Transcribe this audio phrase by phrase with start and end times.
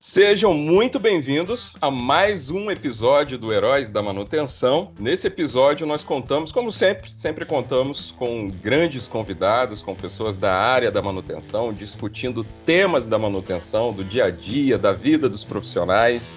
[0.00, 4.92] Sejam muito bem-vindos a mais um episódio do Heróis da Manutenção.
[4.96, 10.92] Nesse episódio nós contamos, como sempre, sempre contamos com grandes convidados, com pessoas da área
[10.92, 16.32] da manutenção, discutindo temas da manutenção, do dia a dia, da vida dos profissionais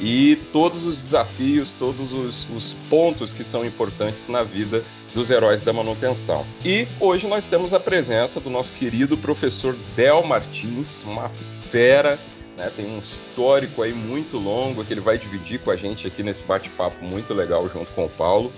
[0.00, 4.82] e todos os desafios, todos os, os pontos que são importantes na vida
[5.14, 6.44] dos heróis da manutenção.
[6.64, 11.30] E hoje nós temos a presença do nosso querido professor Del Martins, uma
[11.70, 12.18] fera
[12.56, 16.22] né, tem um histórico aí muito longo que ele vai dividir com a gente aqui
[16.22, 18.52] nesse bate-papo muito legal junto com o Paulo,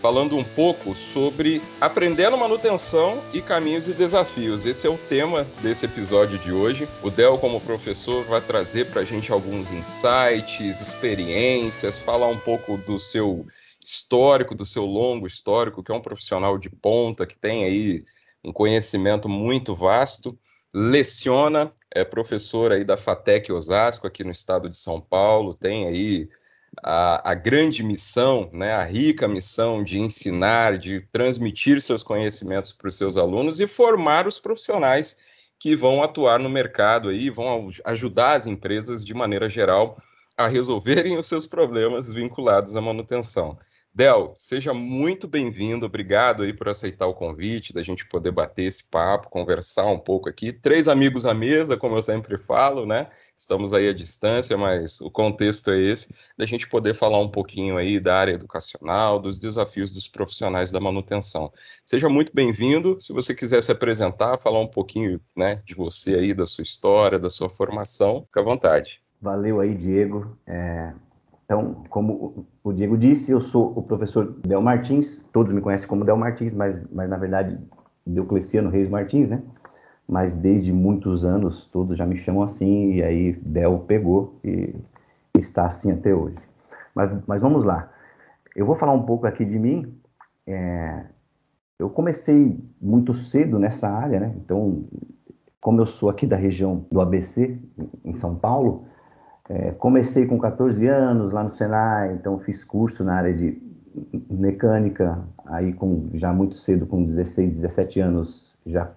[0.00, 4.66] falando um pouco sobre aprendendo manutenção e caminhos e desafios.
[4.66, 6.88] Esse é o tema desse episódio de hoje.
[7.02, 12.76] O Del, como professor, vai trazer para a gente alguns insights, experiências, falar um pouco
[12.78, 13.46] do seu
[13.84, 18.04] histórico, do seu longo histórico, que é um profissional de ponta, que tem aí
[18.44, 20.36] um conhecimento muito vasto
[20.74, 26.28] leciona, é professor aí da FATEC Osasco, aqui no estado de São Paulo, tem aí
[26.82, 32.88] a, a, grande missão, né, a rica missão de ensinar, de transmitir seus conhecimentos para
[32.88, 35.18] os seus alunos e formar os profissionais
[35.58, 39.96] que vão atuar no mercado aí, vão ajudar as empresas de maneira geral
[40.36, 43.58] a resolverem os seus problemas vinculados à manutenção.
[43.94, 48.82] Del, seja muito bem-vindo, obrigado aí por aceitar o convite, da gente poder bater esse
[48.82, 50.50] papo, conversar um pouco aqui.
[50.50, 53.10] Três amigos à mesa, como eu sempre falo, né?
[53.36, 57.76] Estamos aí à distância, mas o contexto é esse, da gente poder falar um pouquinho
[57.76, 61.52] aí da área educacional, dos desafios dos profissionais da manutenção.
[61.84, 66.32] Seja muito bem-vindo, se você quiser se apresentar, falar um pouquinho né, de você aí,
[66.32, 69.02] da sua história, da sua formação, fica à vontade.
[69.20, 70.34] Valeu aí, Diego.
[70.46, 70.94] É
[71.52, 76.02] então, como o Diego disse, eu sou o professor Del Martins, todos me conhecem como
[76.02, 77.58] Del Martins, mas, mas na verdade,
[78.06, 79.42] Diocleciano Reis Martins, né?
[80.08, 84.74] Mas desde muitos anos, todos já me chamam assim, e aí Del pegou e
[85.36, 86.38] está assim até hoje.
[86.94, 87.92] Mas, mas vamos lá.
[88.56, 89.94] Eu vou falar um pouco aqui de mim.
[90.46, 91.04] É,
[91.78, 94.34] eu comecei muito cedo nessa área, né?
[94.38, 94.84] Então,
[95.60, 97.58] como eu sou aqui da região do ABC,
[98.02, 98.86] em São Paulo,
[99.48, 103.60] é, comecei com 14 anos lá no Senai, então fiz curso na área de
[104.30, 108.90] mecânica, aí com, já muito cedo, com 16, 17 anos, já,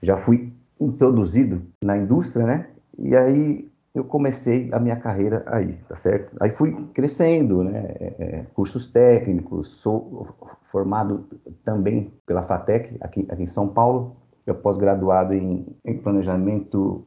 [0.00, 2.66] já fui introduzido na indústria, né?
[2.98, 6.36] E aí eu comecei a minha carreira aí, tá certo?
[6.40, 7.94] Aí fui crescendo, né?
[7.98, 10.28] É, é cursos técnicos, sou
[10.70, 11.26] formado
[11.64, 14.16] também pela FATEC, aqui, aqui em São Paulo,
[14.46, 17.04] eu pós-graduado em, em planejamento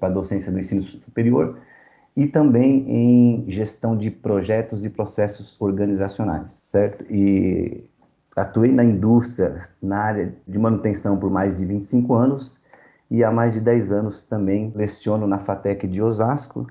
[0.00, 1.58] para docência do ensino superior
[2.18, 7.04] e também em gestão de projetos e processos organizacionais, certo?
[7.08, 7.88] E
[8.34, 12.60] atuei na indústria, na área de manutenção por mais de 25 anos
[13.08, 16.66] e há mais de 10 anos também leciono na FATEC de Osasco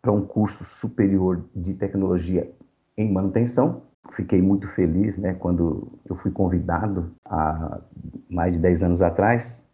[0.00, 2.50] para um curso superior de tecnologia
[2.96, 3.82] em manutenção.
[4.10, 7.78] Fiquei muito feliz né, quando eu fui convidado há
[8.30, 9.66] mais de 10 anos atrás,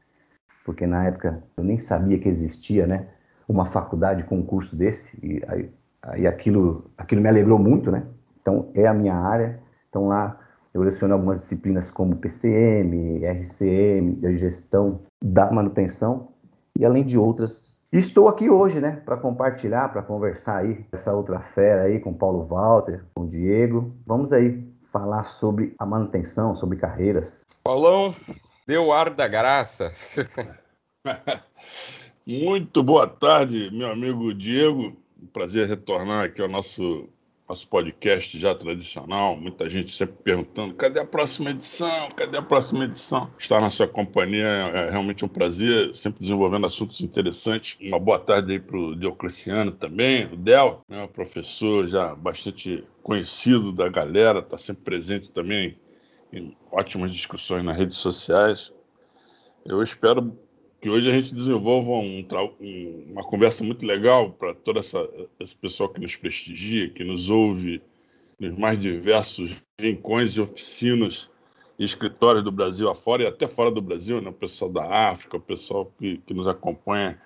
[0.64, 3.06] porque na época eu nem sabia que existia né,
[3.48, 5.70] uma faculdade com um curso desse, e aí,
[6.02, 8.04] aí aquilo, aquilo me alegrou muito, né?
[8.40, 9.58] Então, é a minha área.
[9.88, 10.38] Então, lá
[10.72, 16.28] eu leciono algumas disciplinas como PCM, RCM, gestão da manutenção,
[16.76, 17.80] e além de outras.
[17.92, 22.44] Estou aqui hoje, né, para compartilhar, para conversar aí essa outra fera aí com Paulo
[22.44, 23.94] Walter, com Diego.
[24.04, 27.46] Vamos aí falar sobre a manutenção, sobre carreiras.
[27.62, 28.14] Paulão,
[28.66, 29.92] deu ar da graça.
[32.26, 34.96] Muito boa tarde, meu amigo Diego.
[35.22, 37.06] Um prazer retornar aqui ao nosso,
[37.46, 39.36] nosso podcast já tradicional.
[39.36, 42.10] Muita gente sempre perguntando: cadê a próxima edição?
[42.12, 43.30] Cadê a próxima edição?
[43.38, 47.76] Estar na sua companhia é realmente um prazer, sempre desenvolvendo assuntos interessantes.
[47.78, 53.70] Uma boa tarde aí para o Diocleciano também, o Del, né, professor já bastante conhecido
[53.70, 55.76] da galera, está sempre presente também
[56.32, 58.72] em ótimas discussões nas redes sociais.
[59.66, 60.34] Eu espero
[60.84, 62.26] que hoje a gente desenvolva um,
[62.60, 65.08] um, uma conversa muito legal para todo essa,
[65.40, 67.80] esse pessoal que nos prestigia, que nos ouve
[68.38, 69.50] nos mais diversos
[69.80, 71.30] rincões e oficinas
[71.78, 74.28] e escritórios do Brasil afora e até fora do Brasil, né?
[74.28, 77.18] o pessoal da África, o pessoal que, que nos acompanha,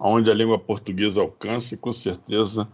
[0.00, 2.66] onde a língua portuguesa alcança, e com certeza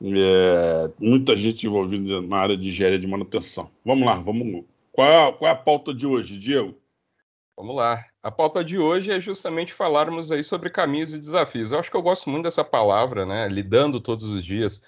[0.00, 3.70] é, muita gente envolvida na área de engenharia de manutenção.
[3.84, 4.64] Vamos lá, vamos.
[4.90, 6.74] Qual, qual é a pauta de hoje, Diego?
[7.54, 8.02] Vamos lá.
[8.22, 11.70] A pauta de hoje é justamente falarmos aí sobre caminhos e desafios.
[11.70, 13.48] Eu acho que eu gosto muito dessa palavra, né?
[13.48, 14.84] Lidando todos os dias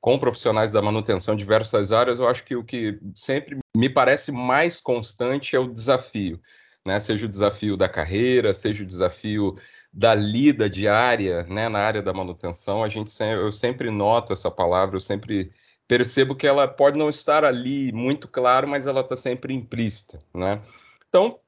[0.00, 4.30] com profissionais da manutenção de diversas áreas, eu acho que o que sempre me parece
[4.30, 6.38] mais constante é o desafio,
[6.84, 7.00] né?
[7.00, 9.56] Seja o desafio da carreira, seja o desafio
[9.90, 14.96] da lida diária, né, na área da manutenção, a gente eu sempre noto essa palavra,
[14.96, 15.52] eu sempre
[15.86, 20.60] percebo que ela pode não estar ali muito claro, mas ela está sempre implícita, né?
[21.08, 21.38] Então,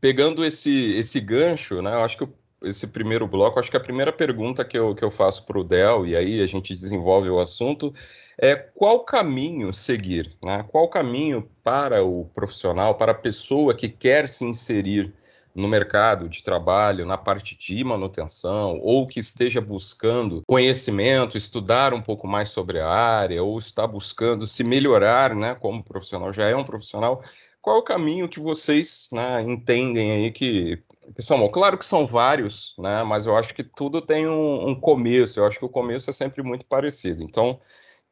[0.00, 2.28] pegando esse esse gancho, né, eu acho que
[2.62, 5.64] esse primeiro bloco, acho que a primeira pergunta que eu, que eu faço para o
[5.64, 7.94] Del, e aí a gente desenvolve o assunto,
[8.38, 10.64] é qual caminho seguir, né?
[10.68, 15.12] Qual caminho para o profissional, para a pessoa que quer se inserir
[15.54, 22.02] no mercado de trabalho, na parte de manutenção, ou que esteja buscando conhecimento, estudar um
[22.02, 26.54] pouco mais sobre a área, ou está buscando se melhorar, né, como profissional, já é
[26.54, 27.22] um profissional,
[27.66, 30.80] qual é o caminho que vocês né, entendem aí que,
[31.16, 31.48] que são?
[31.48, 35.46] Claro que são vários, né, mas eu acho que tudo tem um, um começo, eu
[35.48, 37.24] acho que o começo é sempre muito parecido.
[37.24, 37.60] Então,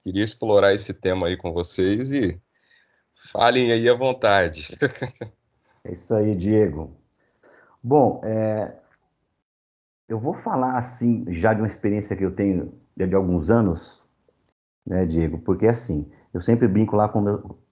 [0.02, 2.36] queria explorar esse tema aí com vocês e
[3.30, 4.76] falem aí à vontade.
[5.84, 6.96] É isso aí, Diego.
[7.80, 8.74] Bom, é,
[10.08, 14.04] eu vou falar assim, já de uma experiência que eu tenho já de alguns anos,
[14.84, 15.38] né, Diego?
[15.38, 17.63] Porque assim, eu sempre brinco lá com, meu,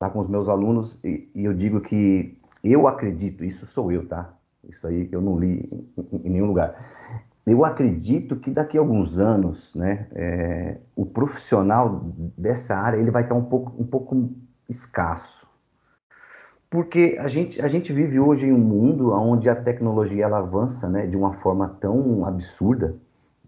[0.00, 4.06] lá com os meus alunos e, e, eu digo que eu acredito, isso sou eu,
[4.06, 4.34] tá?
[4.68, 5.68] Isso aí eu não li
[6.12, 6.74] em, em nenhum lugar.
[7.46, 13.22] Eu acredito que daqui a alguns anos, né, é, o profissional dessa área ele vai
[13.22, 14.30] estar um pouco, um pouco
[14.68, 15.48] escasso
[16.70, 20.88] porque a gente, a gente vive hoje em um mundo onde a tecnologia ela avança
[20.88, 22.94] né, de uma forma tão absurda,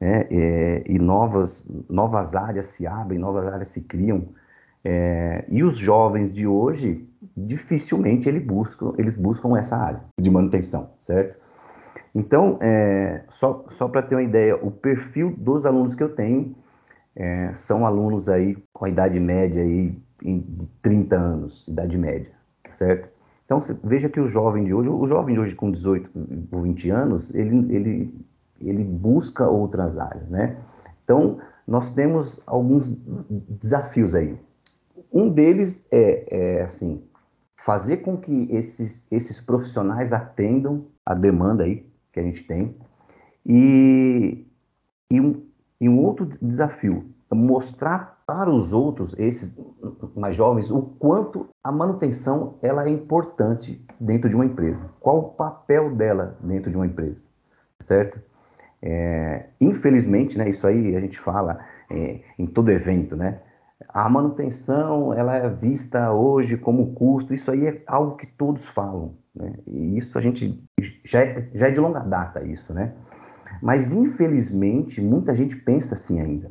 [0.00, 4.28] né, é, e novas, novas áreas se abrem, novas áreas se criam,
[4.84, 7.06] é, e os jovens de hoje,
[7.36, 11.38] dificilmente eles buscam, eles buscam essa área de manutenção, certo?
[12.14, 16.54] Então, é, só, só para ter uma ideia, o perfil dos alunos que eu tenho
[17.14, 22.40] é, são alunos aí com a idade média aí, de 30 anos, idade média
[22.72, 23.08] certo?
[23.44, 26.10] Então, veja que o jovem de hoje, o jovem de hoje com 18
[26.52, 28.26] ou 20 anos, ele, ele,
[28.60, 30.56] ele busca outras áreas, né?
[31.02, 32.90] Então, nós temos alguns
[33.60, 34.38] desafios aí.
[35.12, 37.02] Um deles é, é assim,
[37.56, 42.74] fazer com que esses, esses profissionais atendam a demanda aí que a gente tem.
[43.44, 44.46] E,
[45.10, 45.42] e, um,
[45.80, 49.58] e um outro desafio mostrar para os outros, esses
[50.14, 54.88] mais jovens, o quanto a manutenção ela é importante dentro de uma empresa.
[55.00, 57.26] Qual o papel dela dentro de uma empresa,
[57.80, 58.20] certo?
[58.82, 61.60] É, infelizmente, né, isso aí a gente fala
[61.90, 63.40] é, em todo evento, né?
[63.92, 69.14] A manutenção ela é vista hoje como custo, isso aí é algo que todos falam,
[69.34, 69.54] né?
[69.66, 70.62] E isso a gente
[71.04, 72.92] já é, já é de longa data isso, né?
[73.60, 76.50] Mas infelizmente muita gente pensa assim ainda.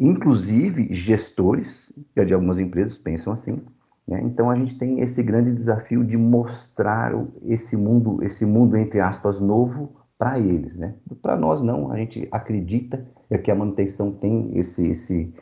[0.00, 3.60] Inclusive, gestores de algumas empresas pensam assim.
[4.06, 4.20] Né?
[4.22, 7.12] Então, a gente tem esse grande desafio de mostrar
[7.44, 10.76] esse mundo, esse mundo entre aspas, novo para eles.
[10.76, 10.94] Né?
[11.20, 11.90] Para nós, não.
[11.90, 13.04] A gente acredita
[13.42, 15.34] que a manutenção tem esse, esse,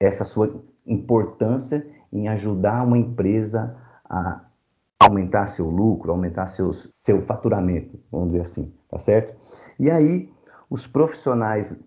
[0.00, 3.76] essa sua importância em ajudar uma empresa
[4.08, 4.40] a
[4.98, 9.36] aumentar seu lucro, aumentar seus, seu faturamento, vamos dizer assim, tá certo?
[9.78, 10.30] E aí,
[10.68, 11.78] os profissionais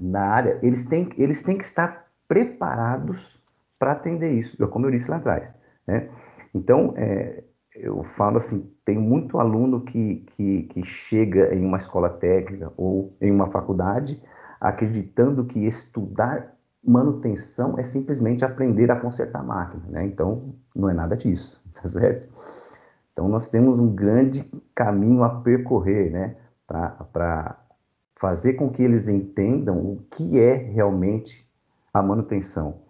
[0.00, 3.42] na área, eles têm, eles têm que estar preparados
[3.78, 5.54] para atender isso, como eu disse lá atrás.
[5.86, 6.08] Né?
[6.54, 7.44] Então, é,
[7.74, 13.16] eu falo assim, tem muito aluno que, que, que chega em uma escola técnica ou
[13.20, 14.20] em uma faculdade
[14.60, 20.06] acreditando que estudar manutenção é simplesmente aprender a consertar a máquina, né?
[20.06, 22.28] Então, não é nada disso, tá certo?
[23.12, 26.36] Então, nós temos um grande caminho a percorrer, né?
[26.66, 27.56] Para
[28.14, 31.48] fazer com que eles entendam o que é realmente
[31.92, 32.80] a manutenção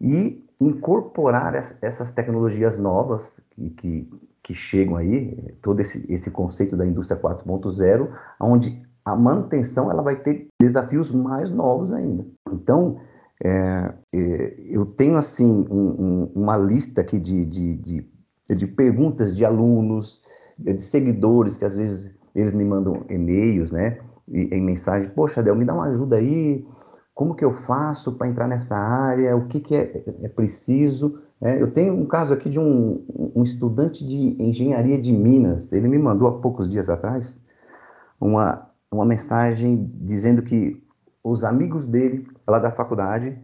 [0.00, 4.10] e incorporar essas tecnologias novas que, que,
[4.42, 8.08] que chegam aí, todo esse, esse conceito da indústria 4.0,
[8.40, 12.26] onde a manutenção ela vai ter desafios mais novos ainda.
[12.52, 13.00] Então,
[13.44, 18.10] é, é, eu tenho assim um, um, uma lista aqui de, de, de,
[18.54, 20.22] de, perguntas de alunos,
[20.58, 23.98] de seguidores que às vezes eles me mandam e-mails, né?
[24.30, 26.66] em mensagem, poxa, Del, me dá uma ajuda aí,
[27.14, 31.20] como que eu faço para entrar nessa área, o que, que é, é preciso.
[31.40, 33.04] É, eu tenho um caso aqui de um,
[33.34, 37.40] um, estudante de engenharia de Minas, ele me mandou há poucos dias atrás
[38.20, 40.82] uma, uma mensagem dizendo que
[41.22, 43.38] os amigos dele, lá da faculdade,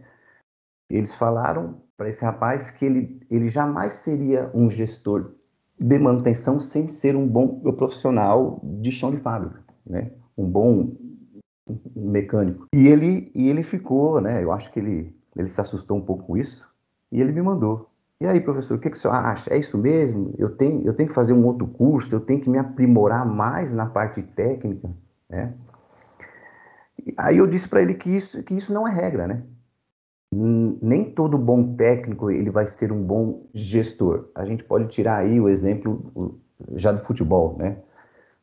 [0.89, 5.31] eles falaram para esse rapaz que ele, ele jamais seria um gestor
[5.79, 10.11] de manutenção sem ser um bom profissional de chão de fábrica, né?
[10.37, 10.95] um bom
[11.95, 12.67] mecânico.
[12.73, 14.43] E ele, e ele ficou, né?
[14.43, 16.67] Eu acho que ele, ele se assustou um pouco com isso
[17.11, 17.89] e ele me mandou.
[18.21, 19.53] E aí, professor, o que, que o senhor acha?
[19.53, 20.33] É isso mesmo?
[20.37, 22.13] Eu tenho, eu tenho que fazer um outro curso?
[22.15, 24.89] Eu tenho que me aprimorar mais na parte técnica?
[25.29, 25.53] né?
[27.17, 29.43] Aí eu disse para ele que isso, que isso não é regra, né?
[30.31, 34.29] Nem todo bom técnico ele vai ser um bom gestor.
[34.35, 36.39] A gente pode tirar aí o exemplo
[36.75, 37.77] já do futebol, né?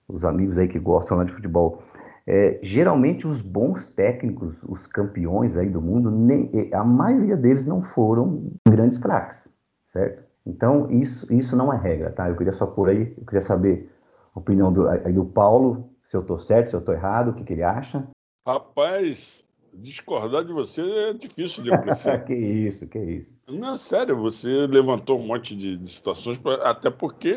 [0.08, 1.82] Os amigos aí que gostam de futebol.
[2.26, 7.82] É, geralmente os bons técnicos, os campeões aí do mundo, nem, a maioria deles não
[7.82, 9.52] foram grandes craques,
[9.84, 10.24] certo?
[10.46, 12.28] Então isso, isso não é regra, tá?
[12.28, 13.90] Eu queria só por aí, eu queria saber
[14.34, 17.44] a opinião do, do Paulo, se eu estou certo, se eu estou errado, o que,
[17.44, 18.06] que ele acha.
[18.44, 22.18] Rapaz, discordar de você é difícil de apreciar.
[22.26, 23.38] que isso, que isso.
[23.46, 27.34] Não, sério, você levantou um monte de, de situações, pra, até porque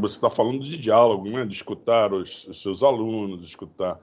[0.00, 1.46] você está falando de diálogo, né?
[1.46, 4.00] de escutar os, os, seus alunos, de escutar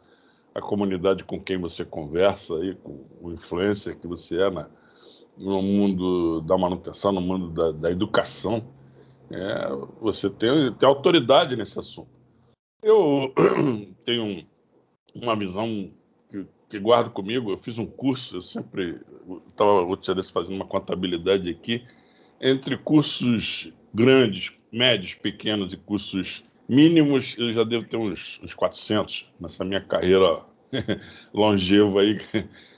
[0.55, 4.69] a comunidade com quem você conversa, aí, com o influencer que você é na,
[5.37, 8.63] no mundo da manutenção, no mundo da, da educação.
[9.29, 9.67] É,
[9.99, 12.09] você tem, tem autoridade nesse assunto.
[12.81, 13.33] Eu
[14.05, 14.47] tenho
[15.13, 15.91] uma visão
[16.69, 17.51] que, guardo comigo.
[17.51, 18.99] Eu fiz um curso, eu sempre
[19.49, 19.85] estava
[20.33, 21.83] fazendo uma contabilidade aqui,
[22.39, 29.31] entre cursos grandes, médios, pequenos e cursos mínimos, eu já devo ter uns, uns 400
[29.39, 30.41] nessa minha carreira
[31.33, 32.19] longeva aí.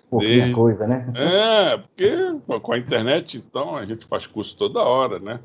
[0.10, 0.54] Pouquinha Desde...
[0.54, 1.06] coisa, né?
[1.16, 5.40] É, porque com a internet, então, a gente faz curso toda hora, né?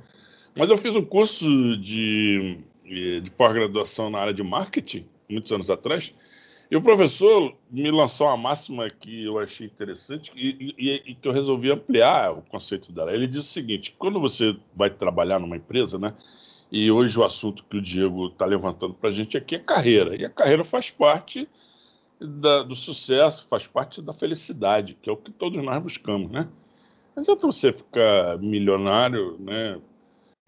[0.57, 6.15] Mas eu fiz um curso de de pós-graduação na área de marketing, muitos anos atrás,
[6.75, 11.29] e o professor me lançou uma máxima que eu achei interessante e, e, e, que
[11.29, 13.15] eu resolvi ampliar o conceito dela.
[13.15, 16.17] Ele diz o seguinte: quando você vai trabalhar numa empresa, né?
[16.73, 20.17] E hoje o assunto que o Diego está levantando para a gente aqui é carreira.
[20.17, 21.49] E a carreira faz parte
[22.21, 26.49] da, do sucesso, faz parte da felicidade, que é o que todos nós buscamos, né?
[27.15, 29.81] Não adianta você ficar milionário, né?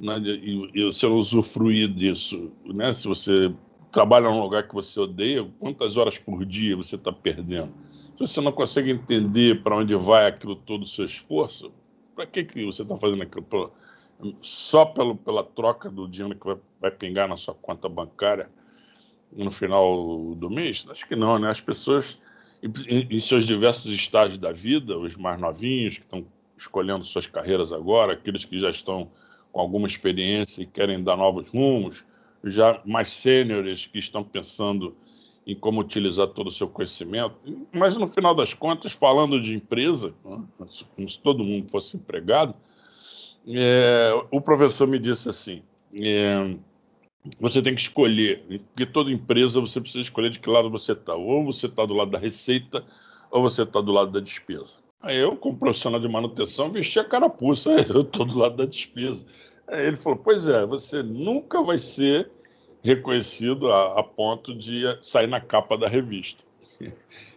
[0.00, 2.92] e, e você usufruir disso, né?
[2.95, 3.54] Se você
[3.96, 7.72] trabalha num lugar que você odeia, quantas horas por dia você está perdendo?
[8.12, 11.72] Se você não consegue entender para onde vai aquilo todo o seu esforço,
[12.14, 13.42] para que, que você está fazendo aquilo?
[13.44, 13.70] Pra,
[14.42, 18.50] só pelo, pela troca do dinheiro que vai, vai pingar na sua conta bancária
[19.32, 20.86] no final do mês?
[20.90, 21.48] Acho que não, né?
[21.48, 22.20] As pessoas,
[22.62, 27.72] em, em seus diversos estágios da vida, os mais novinhos, que estão escolhendo suas carreiras
[27.72, 29.10] agora, aqueles que já estão
[29.50, 32.04] com alguma experiência e querem dar novos rumos,
[32.50, 34.96] já mais sêniores que estão pensando
[35.46, 37.36] em como utilizar todo o seu conhecimento.
[37.72, 40.42] Mas, no final das contas, falando de empresa, né,
[40.94, 42.54] como se todo mundo fosse empregado,
[43.46, 45.62] é, o professor me disse assim:
[45.94, 46.56] é,
[47.40, 51.14] você tem que escolher, porque toda empresa você precisa escolher de que lado você está.
[51.14, 52.84] Ou você está do lado da receita,
[53.30, 54.78] ou você está do lado da despesa.
[55.00, 59.24] Aí eu, como profissional de manutenção, vesti a carapuça, eu estou do lado da despesa.
[59.68, 62.30] Aí ele falou: Pois é, você nunca vai ser
[62.83, 66.45] reconhecido a, a ponto de sair na capa da revista.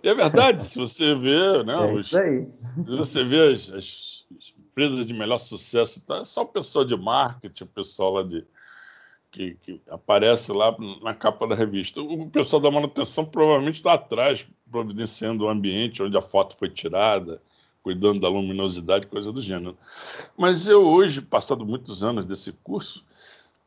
[0.04, 2.48] E é verdade, se você vê, né, é os, se
[2.86, 4.26] você vê as, as,
[4.58, 8.46] empresas de melhor sucesso, tá, é só o pessoal de marketing, o pessoal lá de,
[9.32, 12.02] que, que, aparece lá na capa da revista.
[12.02, 17.42] O pessoal da manutenção provavelmente está atrás, providenciando o ambiente onde a foto foi tirada,
[17.84, 19.78] cuidando da luminosidade, coisa do gênero.
[20.38, 23.06] Mas eu hoje, passado muitos anos desse curso,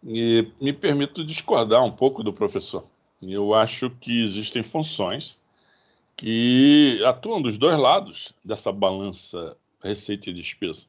[0.03, 2.85] me permito discordar um pouco do professor.
[3.23, 5.41] Eu acho que existem funções
[6.17, 10.87] que atuam dos dois lados dessa balança receita e despesa.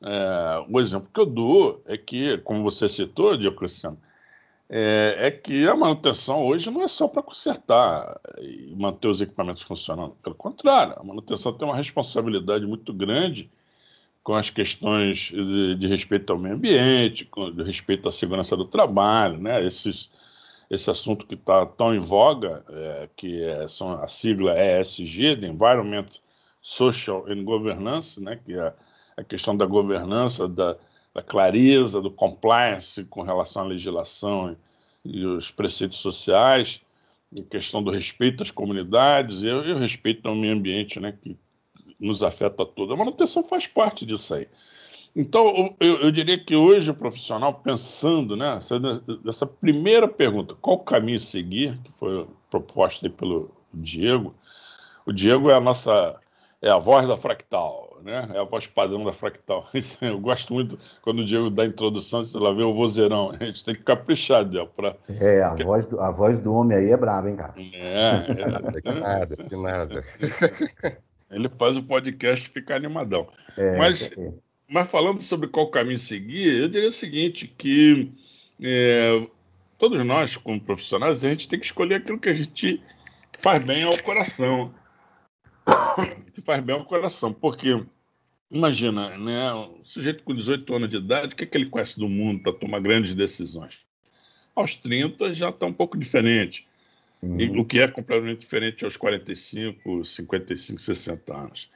[0.00, 3.98] É, o exemplo que eu dou é que, como você citou, Diocleciano,
[4.68, 9.62] é, é que a manutenção hoje não é só para consertar e manter os equipamentos
[9.62, 10.16] funcionando.
[10.22, 13.50] Pelo contrário, a manutenção tem uma responsabilidade muito grande
[14.26, 18.64] com as questões de, de respeito ao meio ambiente, com de respeito à segurança do
[18.64, 19.64] trabalho, né?
[19.64, 20.10] Esses,
[20.68, 25.46] esse assunto que está tão em voga, é, que é, são a sigla ESG, de
[25.46, 26.06] Environment,
[26.60, 28.34] Social and Governance, né?
[28.44, 28.74] que é
[29.16, 30.76] a questão da governança, da,
[31.14, 34.56] da clareza, do compliance com relação à legislação
[35.04, 36.80] e, e os preceitos sociais,
[37.32, 41.38] a questão do respeito às comunidades e, e o respeito ao meio ambiente, né, que
[41.98, 42.92] nos afeta a todos.
[42.92, 44.48] A manutenção faz parte disso aí.
[45.14, 48.58] Então, eu, eu, diria que hoje o profissional, pensando né,
[49.24, 54.34] nessa primeira pergunta, qual o caminho seguir, que foi proposta pelo Diego,
[55.06, 56.20] o Diego é a nossa
[56.60, 58.28] é a voz da fractal, né?
[58.34, 59.68] É a voz padrão da fractal.
[60.00, 63.30] Eu gosto muito quando o Diego dá a introdução, você lá vê o vozeirão.
[63.38, 64.70] A gente tem que caprichar, Diego.
[64.74, 64.96] Pra...
[65.08, 67.54] É, a, voz do, a voz do homem aí é brava, hein, cara?
[67.56, 70.04] É, é, que nada, que nada.
[71.30, 73.28] Ele faz o podcast ficar animadão.
[73.56, 74.32] É, mas, é.
[74.68, 78.10] mas falando sobre qual caminho seguir, eu diria o seguinte, que
[78.62, 79.26] é,
[79.78, 82.80] todos nós, como profissionais, a gente tem que escolher aquilo que a gente
[83.38, 84.72] faz bem ao coração.
[86.32, 87.84] que faz bem ao coração, porque
[88.50, 91.98] imagina, né, um sujeito com 18 anos de idade, o que, é que ele conhece
[91.98, 93.78] do mundo para tomar grandes decisões?
[94.54, 96.66] Aos 30 já está um pouco diferente.
[97.22, 97.60] Uhum.
[97.60, 101.70] O que é completamente diferente aos 45, 55, 60 anos.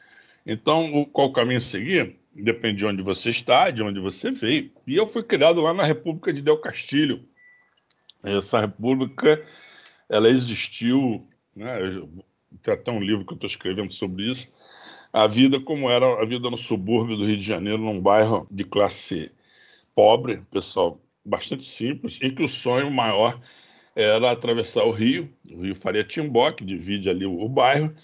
[0.47, 2.17] Então, o, qual o caminho a seguir?
[2.35, 4.71] Depende de onde você está, de onde você veio.
[4.87, 7.25] E eu fui criado lá na República de Del Castilho.
[8.23, 9.43] Essa república,
[10.09, 11.79] ela existiu, né?
[12.63, 14.53] tem até um livro que eu estou escrevendo sobre isso,
[15.13, 18.65] a vida como era a vida no subúrbio do Rio de Janeiro, num bairro de
[18.65, 19.33] classe
[19.95, 23.41] pobre, pessoal bastante simples, em que o sonho maior
[24.03, 27.95] era atravessar o rio, o rio Faria Timbó, que divide ali o, o bairro,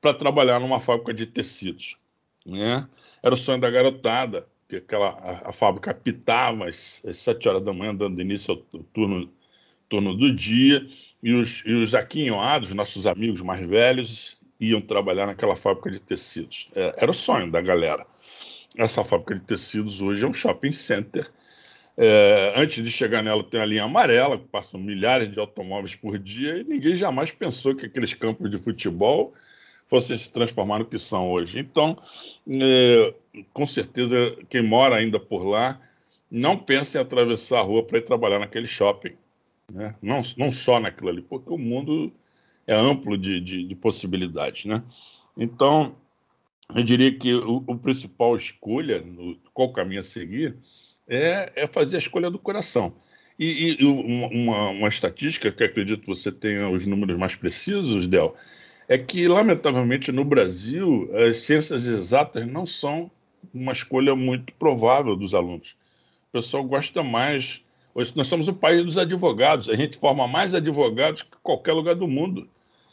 [0.00, 1.96] para trabalhar numa fábrica de tecidos.
[2.44, 2.86] Né?
[3.22, 7.72] Era o sonho da garotada, que aquela, a, a fábrica pitava às, às horas da
[7.72, 9.32] manhã, dando início ao turno,
[9.88, 10.86] turno do dia,
[11.22, 16.68] e os, e os aquinhoados, nossos amigos mais velhos, iam trabalhar naquela fábrica de tecidos.
[16.74, 18.06] É, era o sonho da galera.
[18.76, 21.28] Essa fábrica de tecidos hoje é um shopping center.
[22.00, 26.16] É, antes de chegar nela tem a linha amarela, que passam milhares de automóveis por
[26.16, 29.34] dia, e ninguém jamais pensou que aqueles campos de futebol
[29.88, 31.58] fossem se transformar no que são hoje.
[31.58, 31.98] Então,
[32.48, 33.14] é,
[33.52, 35.80] com certeza, quem mora ainda por lá
[36.30, 39.16] não pensa em atravessar a rua para ir trabalhar naquele shopping.
[39.72, 39.92] Né?
[40.00, 42.12] Não, não só naquilo ali, porque o mundo
[42.64, 44.66] é amplo de, de, de possibilidades.
[44.66, 44.84] Né?
[45.36, 45.96] Então,
[46.72, 50.54] eu diria que o, o principal escolha, no, qual caminho a seguir,
[51.08, 52.92] é, é fazer a escolha do coração.
[53.38, 58.34] E, e uma, uma, estatística que acredito você tenha os números mais precisos, Del,
[58.88, 63.10] é que, lamentavelmente, no Brasil, as ciências exatas não são
[63.54, 65.76] uma escolha muito provável dos alunos.
[66.28, 67.62] O pessoal gosta mais.
[67.94, 69.68] Hoje nós somos o país dos advogados.
[69.68, 72.48] A gente forma mais advogados que qualquer lugar do mundo.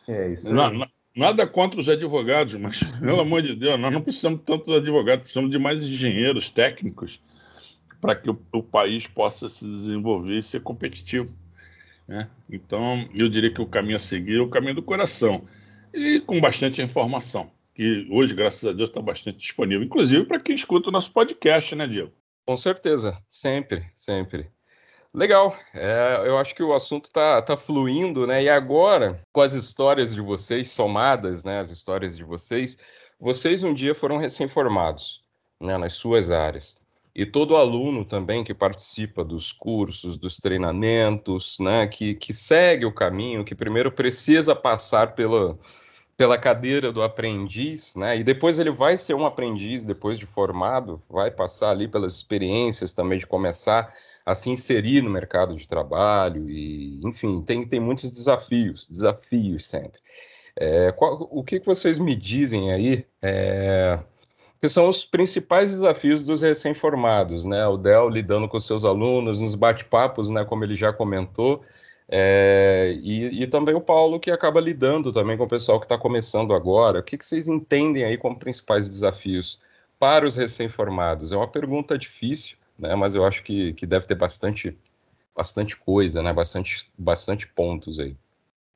[0.08, 0.48] É isso.
[0.48, 0.88] Aí.
[1.16, 5.24] Nada contra os advogados, mas, pelo amor de Deus, nós não precisamos tanto de advogados,
[5.24, 7.20] precisamos de mais engenheiros técnicos
[8.06, 11.34] para que o, o, país possa se desenvolver e ser competitivo.
[12.08, 12.30] Né?
[12.50, 15.44] Então, eu diria que o caminho a seguir é o caminho do coração
[15.92, 20.54] e com bastante informação, que hoje, graças a Deus, está bastante disponível, inclusive para quem
[20.54, 22.12] escuta o nosso podcast, né, Diego?
[22.46, 24.52] Com certeza, sempre, sempre.
[25.12, 28.44] Legal, é, eu acho que o assunto está tá fluindo, né?
[28.44, 31.60] E agora, com as histórias de vocês somadas, né?
[31.60, 32.78] As histórias de vocês,
[33.18, 35.24] vocês um dia foram recém-formados,
[35.60, 35.78] né?
[35.78, 36.78] Nas suas áreas.
[37.16, 41.88] E todo aluno também que participa dos cursos, dos treinamentos, né?
[41.88, 45.58] Que, que segue o caminho, que primeiro precisa passar pela,
[46.18, 48.18] pela cadeira do aprendiz, né?
[48.18, 52.92] E depois ele vai ser um aprendiz depois de formado, vai passar ali pelas experiências
[52.92, 53.94] também de começar
[54.26, 60.00] a se inserir no mercado de trabalho e, enfim, tem, tem muitos desafios, desafios sempre.
[60.58, 64.00] É, qual, o que vocês me dizem aí é,
[64.66, 67.68] que são os principais desafios dos recém-formados, né?
[67.68, 71.62] O Del lidando com seus alunos, nos bate-papos, né, como ele já comentou,
[72.10, 76.00] é, e, e, também o Paulo, que acaba lidando também com o pessoal que está
[76.00, 77.00] começando agora.
[77.00, 79.62] O que, que, vocês entendem aí como principais desafios
[80.00, 81.32] para os recém-formados?
[81.32, 84.76] É uma pergunta difícil, né, mas eu acho que, que deve ter bastante,
[85.38, 88.18] bastante coisa, né, bastante, bastante pontos aí.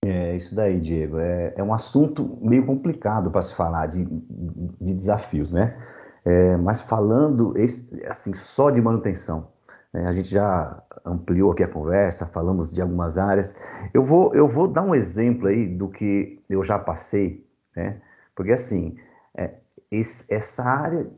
[0.05, 1.17] É isso daí, Diego.
[1.19, 5.77] É, é um assunto meio complicado para se falar de, de desafios, né?
[6.25, 9.47] É, mas falando esse, assim só de manutenção,
[9.93, 10.07] né?
[10.07, 13.55] A gente já ampliou aqui a conversa, falamos de algumas áreas.
[13.93, 18.01] Eu vou, eu vou dar um exemplo aí do que eu já passei, né?
[18.35, 18.95] Porque assim,
[19.35, 19.55] é,
[19.91, 21.09] esse, essa área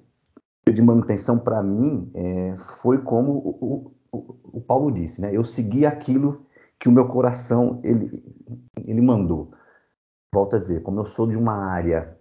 [0.72, 5.30] de manutenção para mim é, foi como o, o, o, Paulo disse, né?
[5.32, 6.46] Eu segui aquilo
[6.82, 8.24] que o meu coração ele,
[8.84, 9.54] ele mandou.
[10.34, 12.18] Volto a dizer, como eu sou de uma área,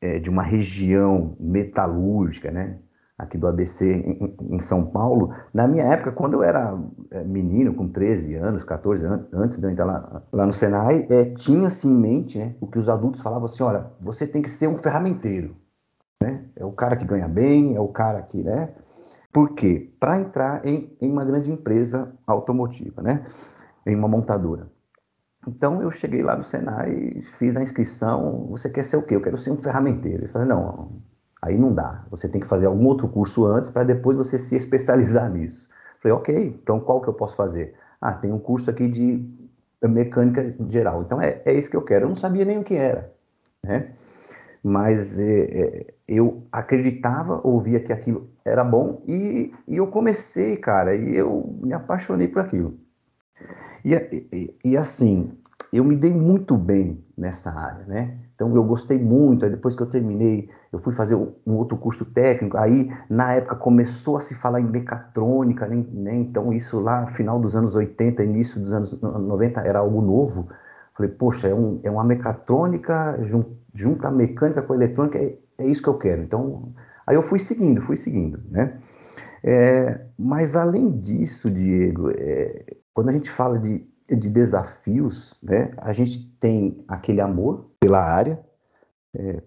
[0.00, 2.78] é, de uma região metalúrgica, né?
[3.16, 6.76] aqui do ABC em, em, São Paulo, na minha época, quando eu era
[7.10, 11.06] é, menino, com 13 anos, 14 anos, antes de eu entrar lá, lá no Senai,
[11.08, 14.50] é, tinha-se em mente né, o que os adultos falavam assim, olha, você tem que
[14.50, 15.54] ser um ferramenteiro,
[16.20, 16.46] né?
[16.56, 18.70] É o cara que ganha bem, é o cara que, né?
[19.32, 19.92] Por quê?
[20.00, 23.24] Para entrar em, em uma grande empresa automotiva, né?
[23.86, 24.70] Em uma montadora.
[25.46, 28.46] Então eu cheguei lá no Senai, fiz a inscrição.
[28.50, 29.16] Você quer ser o quê?
[29.16, 30.20] Eu quero ser um ferramenteiro.
[30.20, 31.02] Eles falaram, não,
[31.42, 32.04] Aí não dá.
[32.08, 35.68] Você tem que fazer algum outro curso antes para depois você se especializar nisso.
[36.00, 37.74] Falei, ok, então qual que eu posso fazer?
[38.00, 39.28] Ah, tem um curso aqui de
[39.82, 41.02] mecânica geral.
[41.02, 42.04] Então é, é isso que eu quero.
[42.04, 43.12] Eu não sabia nem o que era,
[43.62, 43.92] né?
[44.62, 51.16] Mas é, eu acreditava, ouvia que aquilo era bom e, e, eu comecei, cara, e
[51.16, 52.78] eu me apaixonei por aquilo.
[53.84, 53.94] E,
[54.32, 55.32] e, e assim,
[55.72, 58.18] eu me dei muito bem nessa área, né?
[58.34, 59.44] Então eu gostei muito.
[59.44, 62.56] Aí depois que eu terminei, eu fui fazer um outro curso técnico.
[62.58, 66.14] Aí na época começou a se falar em mecatrônica, né?
[66.16, 70.48] Então isso lá final dos anos 80, início dos anos 90 era algo novo.
[70.94, 73.18] Falei, poxa, é, um, é uma mecatrônica
[73.74, 76.22] junta mecânica com eletrônica, é, é, isso que eu quero.
[76.22, 76.72] Então
[77.06, 78.78] aí eu fui seguindo, fui seguindo, né?
[79.44, 82.64] É, mas além disso, Diego, é,
[82.94, 85.72] quando a gente fala de de desafios, né?
[85.78, 88.40] A gente tem aquele amor pela área,
[89.14, 89.42] é,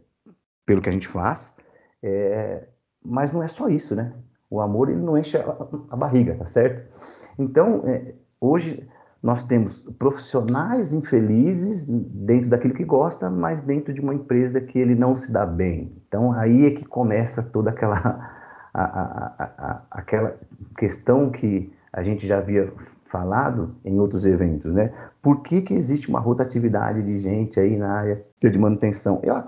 [0.66, 1.54] pelo que a gente faz,
[2.02, 2.68] é,
[3.04, 4.14] mas não é só isso, né?
[4.50, 5.58] O amor ele não enche a,
[5.90, 6.92] a barriga, tá certo?
[7.38, 8.88] Então, é, hoje
[9.22, 14.94] nós temos profissionais infelizes dentro daquilo que gosta, mas dentro de uma empresa que ele
[14.94, 15.92] não se dá bem.
[16.08, 18.30] Então, aí é que começa toda aquela,
[18.72, 20.38] a, a, aquela
[20.78, 22.74] questão que a gente já havia
[23.06, 24.94] falado em outros eventos, né?
[25.22, 29.22] Por que, que existe uma rotatividade de gente aí na área de manutenção?
[29.24, 29.42] Eu,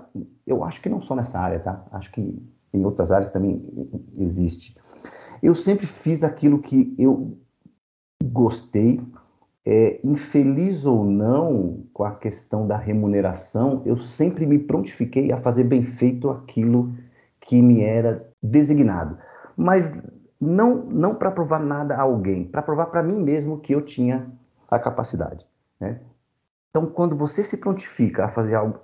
[0.46, 1.84] eu acho que não só nessa área, tá?
[1.92, 3.62] Acho que em outras áreas também
[4.16, 4.74] existe.
[5.42, 7.36] Eu sempre fiz aquilo que eu
[8.24, 8.98] gostei,
[9.66, 15.64] é, infeliz ou não com a questão da remuneração, eu sempre me prontifiquei a fazer
[15.64, 16.94] bem feito aquilo
[17.42, 19.18] que me era designado.
[19.54, 19.92] Mas
[20.40, 24.30] não, não para provar nada a alguém, para provar para mim mesmo que eu tinha
[24.70, 25.46] a capacidade.
[25.80, 26.00] Né?
[26.70, 28.78] Então, quando você se prontifica a fazer algo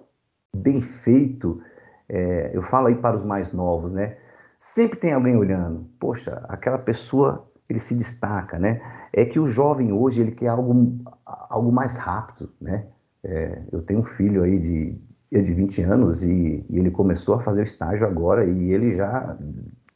[0.54, 1.60] bem feito,
[2.08, 4.16] é, eu falo aí para os mais novos, né?
[4.58, 5.86] Sempre tem alguém olhando.
[6.00, 8.80] Poxa, aquela pessoa ele se destaca, né?
[9.12, 12.86] É que o jovem hoje ele quer algo, algo mais rápido, né?
[13.22, 14.98] É, eu tenho um filho aí de,
[15.30, 19.36] de 20 anos e, e ele começou a fazer o estágio agora e ele já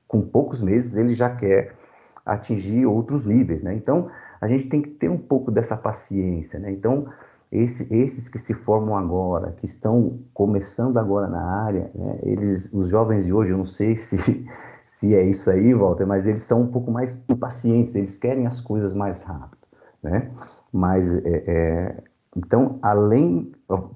[0.09, 1.77] com poucos meses ele já quer
[2.25, 3.75] atingir outros níveis, né?
[3.75, 6.73] Então a gente tem que ter um pouco dessa paciência, né?
[6.73, 7.07] Então
[7.53, 12.19] esse, esses que se formam agora, que estão começando agora na área, né?
[12.23, 14.17] eles, os jovens de hoje, eu não sei se
[14.85, 18.61] se é isso aí, Walter, mas eles são um pouco mais impacientes, eles querem as
[18.61, 19.69] coisas mais rápido,
[20.03, 20.31] né?
[20.73, 22.03] Mas é, é,
[22.37, 23.53] então, além,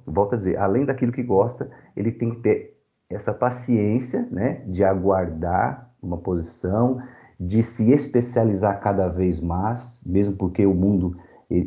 [0.06, 2.78] volto a dizer, além daquilo que gosta, ele tem que ter
[3.10, 7.00] essa paciência, né, de aguardar uma posição,
[7.38, 11.16] de se especializar cada vez mais, mesmo porque o mundo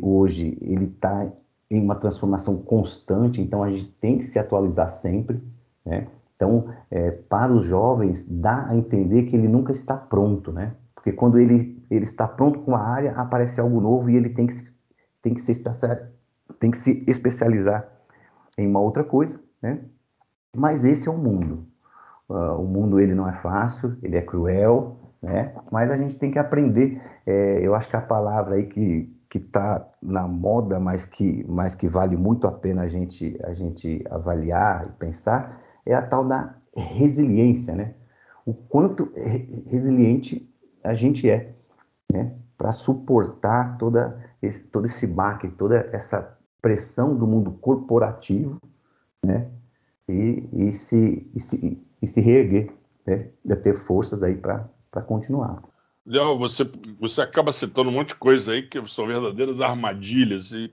[0.02, 1.30] hoje ele está
[1.70, 5.42] em uma transformação constante, então a gente tem que se atualizar sempre,
[5.84, 6.06] né?
[6.36, 10.74] Então, é, para os jovens, dá a entender que ele nunca está pronto, né?
[10.94, 14.46] Porque quando ele, ele está pronto com a área, aparece algo novo e ele tem
[14.46, 14.68] que, se,
[15.22, 16.10] tem que, se, especializar,
[16.60, 17.88] tem que se especializar
[18.58, 19.80] em uma outra coisa, né?
[20.54, 21.66] Mas esse é o mundo.
[22.28, 25.54] Uh, o mundo ele não é fácil, ele é cruel, né?
[25.70, 27.00] Mas a gente tem que aprender.
[27.24, 31.74] É, eu acho que a palavra aí que que está na moda, mas que mas
[31.74, 36.24] que vale muito a pena a gente a gente avaliar e pensar é a tal
[36.24, 37.94] da resiliência, né?
[38.44, 39.12] O quanto
[39.66, 40.48] resiliente
[40.82, 41.54] a gente é,
[42.12, 42.32] né?
[42.56, 48.60] Para suportar toda esse, todo esse baque, toda essa pressão do mundo corporativo,
[49.24, 49.48] né?
[50.08, 52.72] E, e, se, e, se, e se reerguer,
[53.06, 53.28] né?
[53.44, 54.68] De ter forças aí para
[55.06, 55.62] continuar.
[56.06, 56.64] Léo, você,
[57.00, 60.72] você acaba citando um monte de coisa aí que são verdadeiras armadilhas e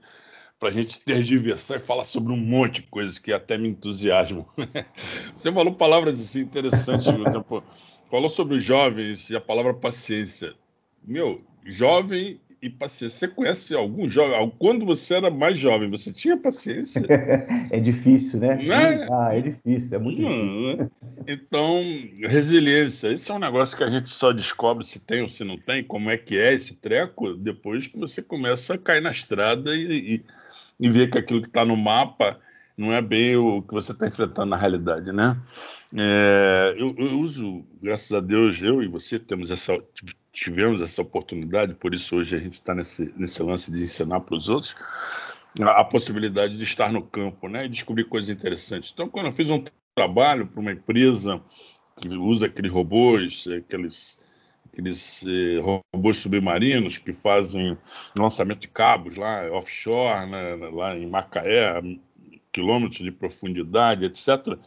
[0.58, 4.46] para a gente tergiversar e falar sobre um monte de coisas que até me entusiasmam.
[5.34, 7.64] Você falou palavras assim, interessantes, por exemplo,
[8.10, 10.54] falou sobre os jovens e a palavra paciência.
[11.02, 13.18] Meu, jovem e paciência.
[13.18, 14.50] Você conhece algum jovem?
[14.58, 17.02] Quando você era mais jovem, você tinha paciência?
[17.70, 18.56] é difícil, né?
[18.56, 19.06] né?
[19.12, 20.76] Ah, é difícil, é muito difícil.
[20.78, 20.90] Né?
[21.28, 21.82] Então,
[22.22, 23.08] resiliência.
[23.08, 25.84] Isso é um negócio que a gente só descobre se tem ou se não tem,
[25.84, 30.14] como é que é esse treco, depois que você começa a cair na estrada e,
[30.14, 30.24] e,
[30.80, 32.40] e ver que aquilo que está no mapa
[32.78, 35.36] não é bem o que você está enfrentando na realidade, né?
[35.94, 39.78] É, eu, eu, uso, graças a Deus, eu e você temos essa,
[40.34, 44.34] tivemos essa oportunidade, por isso hoje a gente está nesse, nesse lance de ensinar para
[44.34, 44.76] os outros
[45.62, 47.64] a, a, possibilidade de estar no campo, né?
[47.64, 48.90] E descobrir coisas interessantes.
[48.92, 49.62] Então, quando eu fiz um
[49.94, 51.40] trabalho para uma empresa
[51.96, 54.18] que usa aqueles robôs, aqueles
[54.66, 55.60] aqueles eh,
[55.92, 57.78] robôs submarinos que fazem
[58.18, 61.80] lançamento de cabos lá offshore, né, lá em Macaé,
[62.50, 64.58] quilômetros de profundidade, etc.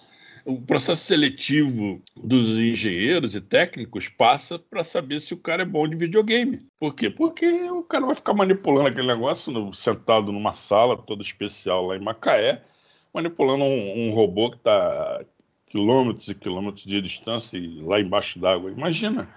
[0.48, 5.86] O processo seletivo dos engenheiros e técnicos passa para saber se o cara é bom
[5.86, 6.60] de videogame.
[6.80, 7.10] Por quê?
[7.10, 11.98] Porque o cara vai ficar manipulando aquele negócio no, sentado numa sala toda especial lá
[11.98, 12.64] em Macaé,
[13.14, 15.26] manipulando um, um robô que está
[15.66, 18.72] quilômetros e quilômetros de distância e lá embaixo d'água.
[18.72, 19.28] Imagina,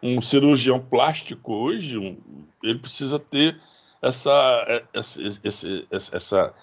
[0.00, 2.16] um cirurgião plástico hoje, um,
[2.62, 3.60] ele precisa ter
[4.00, 5.20] essa, essa,
[5.90, 6.54] essa, essa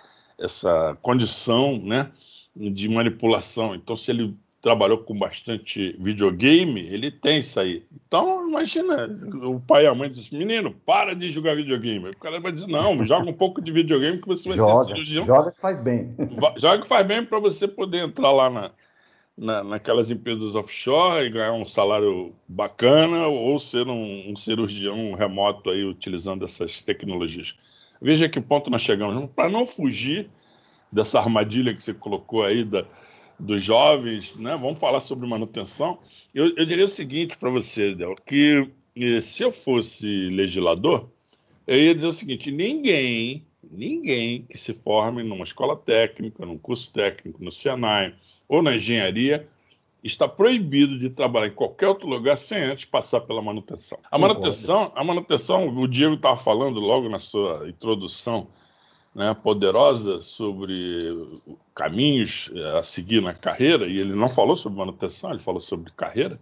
[0.42, 2.12] essa condição né,
[2.56, 3.76] de manipulação.
[3.76, 7.84] Então, se ele trabalhou com bastante videogame, ele tem isso aí.
[8.08, 9.10] Então, imagina,
[9.44, 12.10] o pai e a mãe dizem, menino, para de jogar videogame.
[12.10, 14.92] O cara vai dizer, não, joga um pouco de videogame que você vai joga, ser
[14.92, 15.26] cirurgião.
[15.26, 16.16] Joga que faz bem.
[16.58, 18.72] Joga que faz bem para você poder entrar lá na,
[19.36, 25.72] na, naquelas empresas offshore e ganhar um salário bacana ou ser um, um cirurgião remoto
[25.72, 27.58] aí utilizando essas tecnologias.
[28.00, 29.28] Veja que ponto nós chegamos.
[29.36, 30.30] Para não fugir
[30.92, 32.86] dessa armadilha que você colocou aí da,
[33.40, 34.58] dos jovens, né?
[34.58, 36.00] Vamos falar sobre manutenção.
[36.34, 41.10] Eu, eu diria o seguinte para você, Del, que eh, se eu fosse legislador,
[41.66, 46.92] eu ia dizer o seguinte: ninguém, ninguém que se forme numa escola técnica, num curso
[46.92, 48.14] técnico, no Senai
[48.48, 49.48] ou na engenharia,
[50.04, 54.00] está proibido de trabalhar em qualquer outro lugar sem antes passar pela manutenção.
[54.12, 58.48] A manutenção, a manutenção, o Diego estava falando logo na sua introdução
[59.14, 61.30] né, poderosa sobre
[61.76, 65.92] caminhos eh, a seguir na carreira, e ele não falou sobre manutenção, ele falou sobre
[65.92, 66.40] carreira.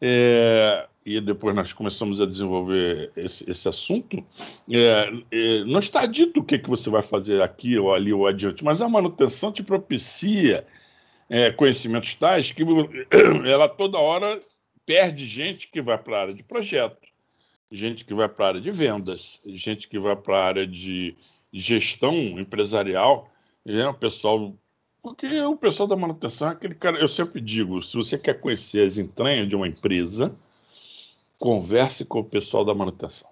[0.00, 4.24] É, e depois nós começamos a desenvolver esse, esse assunto.
[4.70, 8.26] É, é, não está dito o que, que você vai fazer aqui ou ali ou
[8.26, 10.66] adiante, mas a manutenção te propicia
[11.28, 12.62] é, conhecimentos tais que
[13.46, 14.40] ela toda hora
[14.86, 17.08] perde gente que vai para a área de projeto,
[17.70, 21.16] gente que vai para a área de vendas, gente que vai para a área de
[21.52, 23.30] gestão empresarial,
[23.66, 24.54] é o pessoal.
[25.02, 26.98] Porque o pessoal da manutenção é aquele cara.
[26.98, 30.34] Eu sempre digo: se você quer conhecer as entranhas de uma empresa,
[31.38, 33.30] converse com o pessoal da manutenção.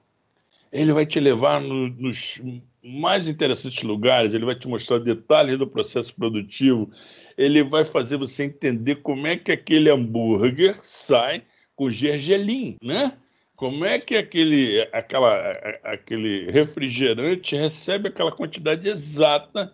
[0.72, 2.40] Ele vai te levar no, nos
[2.82, 6.90] mais interessantes lugares, ele vai te mostrar detalhes do processo produtivo,
[7.36, 11.42] ele vai fazer você entender como é que aquele hambúrguer sai
[11.74, 13.12] com gergelim, né?
[13.56, 15.34] Como é que aquele, aquela,
[15.82, 19.72] aquele refrigerante recebe aquela quantidade exata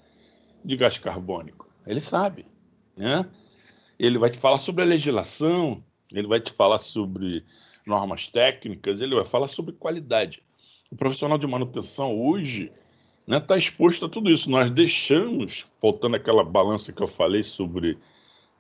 [0.65, 1.69] de gás carbônico?
[1.85, 2.47] Ele sabe,
[2.97, 3.29] né?
[3.99, 7.45] Ele vai te falar sobre a legislação, ele vai te falar sobre
[7.85, 10.41] normas técnicas, ele vai falar sobre qualidade.
[10.91, 12.71] O profissional de manutenção hoje
[13.23, 14.49] está né, tá exposto a tudo isso.
[14.49, 17.99] Nós deixamos, voltando àquela balança que eu falei sobre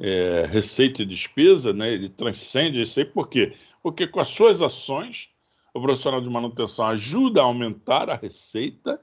[0.01, 3.53] é, receita e despesa, né, ele transcende isso aí, por quê?
[3.83, 5.31] Com as suas ações,
[5.75, 9.01] o profissional de manutenção ajuda a aumentar a receita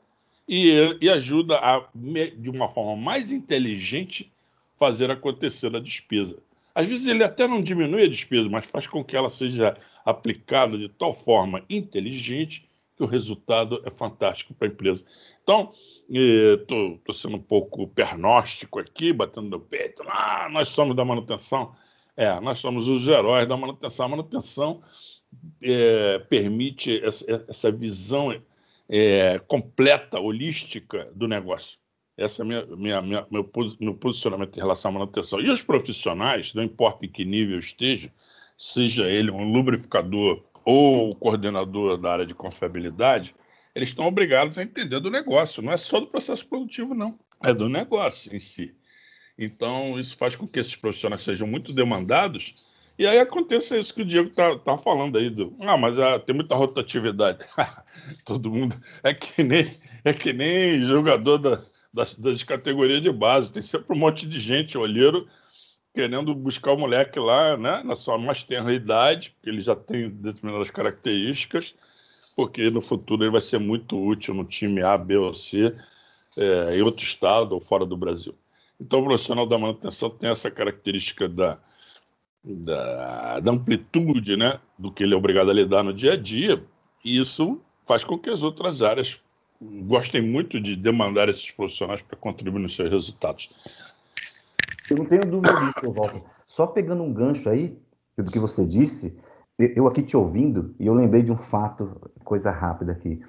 [0.48, 4.32] e, e ajuda a, de uma forma mais inteligente,
[4.78, 6.38] fazer acontecer a despesa.
[6.74, 9.74] Às vezes ele até não diminui a despesa, mas faz com que ela seja
[10.06, 15.06] aplicada de tal forma inteligente que o resultado é fantástico para a empresa.
[15.44, 15.74] Então,
[16.10, 20.04] estou sendo um pouco pernóstico aqui, batendo no peito.
[20.08, 21.76] Ah, nós somos da manutenção.
[22.20, 24.06] É, nós somos os heróis da manutenção.
[24.06, 24.82] A manutenção
[25.64, 27.02] é, permite
[27.48, 28.38] essa, visão
[28.90, 31.80] é, completa, holística do negócio.
[32.18, 35.40] Esse é minha, minha, minha, meu, meu posicionamento em relação à manutenção.
[35.40, 38.12] E os profissionais, não importa em que nível esteja,
[38.58, 43.34] seja ele um lubrificador ou o coordenador da área de confiabilidade,
[43.74, 45.64] eles estão obrigados a entender do negócio.
[45.64, 47.18] Não é só do processo produtivo, não.
[47.42, 48.76] É do negócio em si.
[49.40, 52.54] Então, isso faz com que esses profissionais sejam muito demandados.
[52.98, 55.30] E aí aconteça isso que o Diego está tá falando aí.
[55.30, 57.40] Do, ah, mas ah, tem muita rotatividade.
[58.26, 58.76] Todo mundo.
[59.02, 59.70] É que nem,
[60.04, 61.62] é que nem jogador da,
[61.94, 63.52] das, das categorias de base.
[63.52, 65.28] Tem sempre um monte de gente, olheiro,
[65.96, 70.10] querendo buscar o moleque lá, né, na sua mais tenra idade, porque ele já tem
[70.10, 71.74] determinadas características
[72.40, 75.76] porque no futuro ele vai ser muito útil no time A, B ou C,
[76.38, 78.34] é, em outro estado ou fora do Brasil.
[78.80, 81.58] Então, o profissional da manutenção tem essa característica da,
[82.44, 86.64] da, da, amplitude né, do que ele é obrigado a lidar no dia a dia,
[87.04, 89.22] e isso faz com que as outras áreas
[89.62, 93.50] gostem muito de demandar esses profissionais para contribuir nos seus resultados.
[94.90, 96.22] Eu não tenho dúvida disso, Walter.
[96.48, 97.78] Só pegando um gancho aí
[98.18, 99.18] do que você disse,
[99.58, 103.22] eu aqui te ouvindo, e eu lembrei de um fato, coisa rápida aqui.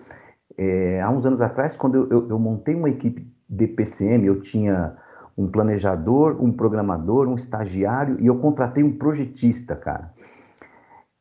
[0.56, 4.40] É, há uns anos atrás, quando eu, eu, eu, montei uma equipe de PCM, eu
[4.40, 4.96] tinha
[5.37, 10.12] um planejador, um programador, um estagiário, e eu contratei um projetista, cara.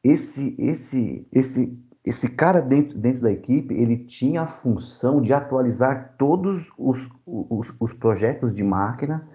[0.03, 6.15] Esse, esse, esse, esse cara dentro, dentro da equipe, ele tinha a função de atualizar
[6.17, 9.27] todos os, os, os projetos de máquina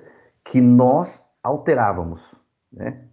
[0.45, 2.35] que nós alterávamos,
[2.73, 3.05] né?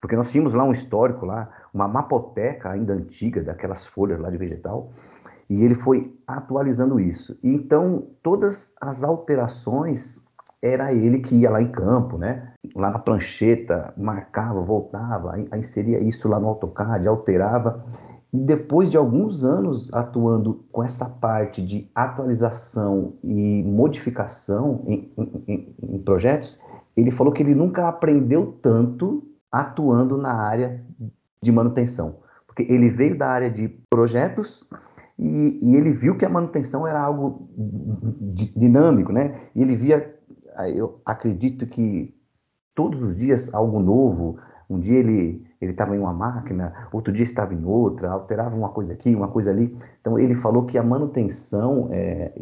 [0.00, 4.38] Porque nós tínhamos lá um histórico lá, uma mapoteca ainda antiga, daquelas folhas lá de
[4.38, 4.92] vegetal,
[5.48, 7.38] e ele foi atualizando isso.
[7.42, 10.24] E então, todas as alterações
[10.62, 12.52] era ele que ia lá em campo, né?
[12.74, 17.84] Lá na prancheta, marcava, voltava, inseria isso lá no AutoCAD, alterava.
[18.32, 25.12] E depois de alguns anos atuando com essa parte de atualização e modificação em,
[25.48, 26.58] em, em projetos,
[26.96, 30.84] ele falou que ele nunca aprendeu tanto atuando na área
[31.42, 32.16] de manutenção.
[32.46, 34.68] Porque ele veio da área de projetos
[35.18, 37.48] e, e ele viu que a manutenção era algo
[38.56, 39.40] dinâmico, né?
[39.54, 40.14] E ele via,
[40.68, 42.14] eu acredito que
[42.74, 44.38] todos os dias algo novo.
[44.68, 48.70] Um dia ele ele estava em uma máquina, outro dia estava em outra, alterava uma
[48.70, 49.76] coisa aqui, uma coisa ali.
[50.00, 52.32] Então ele falou que a manutenção, é,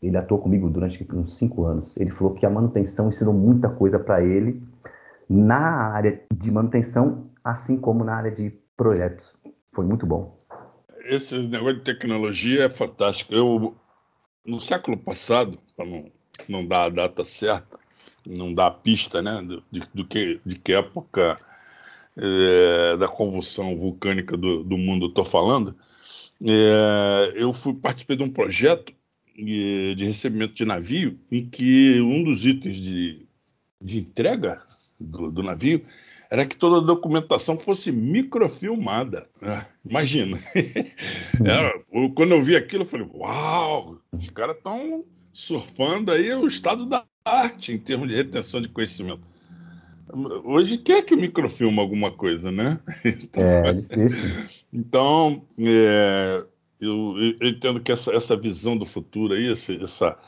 [0.00, 1.94] ele atuou comigo durante uns cinco anos.
[1.98, 4.62] Ele falou que a manutenção ensinou muita coisa para ele
[5.28, 5.58] na
[5.92, 9.36] área de manutenção, assim como na área de projetos.
[9.74, 10.38] Foi muito bom.
[11.04, 13.34] Esse negócio de tecnologia é fantástico.
[13.34, 13.74] Eu,
[14.46, 16.10] no século passado, para não,
[16.50, 17.78] não dar a data certa,
[18.26, 21.38] não dar a pista né, de, do que, de que época
[22.16, 25.76] é, da convulsão vulcânica do, do mundo estou falando,
[26.42, 28.92] é, eu fui participei de um projeto
[29.36, 33.26] de, de, recebimento de navio em que um dos itens de,
[33.80, 34.62] de entrega
[34.98, 35.84] do, do navio
[36.30, 39.28] era que toda a documentação fosse microfilmada.
[39.42, 40.38] É, imagina.
[41.44, 46.86] É, quando eu vi aquilo, eu falei, uau, os caras estão surfando aí o estado
[46.86, 49.22] da arte em termos de retenção de conhecimento.
[50.44, 52.78] Hoje quer que microfilma alguma coisa, né?
[53.04, 54.48] Então, é, difícil.
[54.72, 56.44] Então, é,
[56.80, 60.18] eu, eu, entendo que essa, essa visão do futuro aí, essa, essa,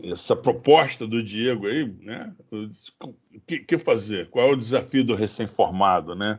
[0.00, 2.32] essa proposta do Diego aí, né?
[2.52, 4.30] O que, que fazer?
[4.30, 6.38] Qual é o desafio do recém-formado, né?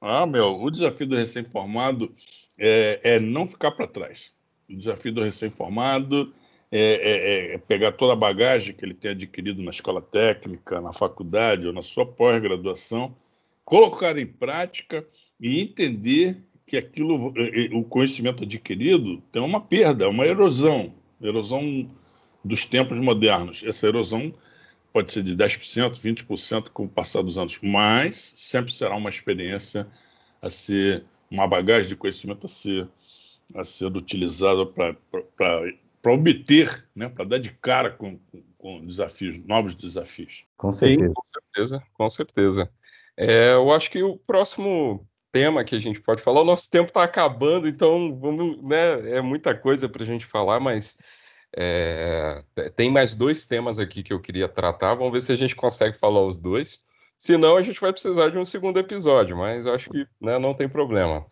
[0.00, 2.14] Ah, meu, o desafio do recém-formado
[2.56, 4.32] é, é não ficar para trás.
[4.68, 6.32] O desafio do recém-formado
[6.74, 10.90] é, é, é, pegar toda a bagagem que ele tem adquirido na escola técnica, na
[10.90, 13.14] faculdade ou na sua pós-graduação,
[13.62, 15.06] colocar em prática
[15.38, 21.90] e entender que aquilo, é, é, o conhecimento adquirido tem uma perda, uma erosão, erosão
[22.42, 23.62] dos tempos modernos.
[23.62, 24.32] Essa erosão
[24.94, 29.86] pode ser de 10%, 20% com o passar dos anos, mas sempre será uma experiência
[30.40, 32.88] a ser, uma bagagem de conhecimento a ser,
[33.54, 34.96] a ser utilizada para
[36.02, 40.44] para obter, né, para dar de cara com, com, com, desafios, novos desafios.
[40.56, 41.06] Com certeza.
[41.06, 42.70] Sim, com certeza, com certeza.
[43.16, 46.88] É, eu acho que o próximo tema que a gente pode falar, o nosso tempo
[46.88, 50.98] está acabando, então vamos, né, é muita coisa para a gente falar, mas
[51.56, 52.42] é,
[52.74, 54.94] tem mais dois temas aqui que eu queria tratar.
[54.94, 56.80] Vamos ver se a gente consegue falar os dois.
[57.16, 60.52] Se não, a gente vai precisar de um segundo episódio, mas acho que né, não
[60.52, 61.24] tem problema.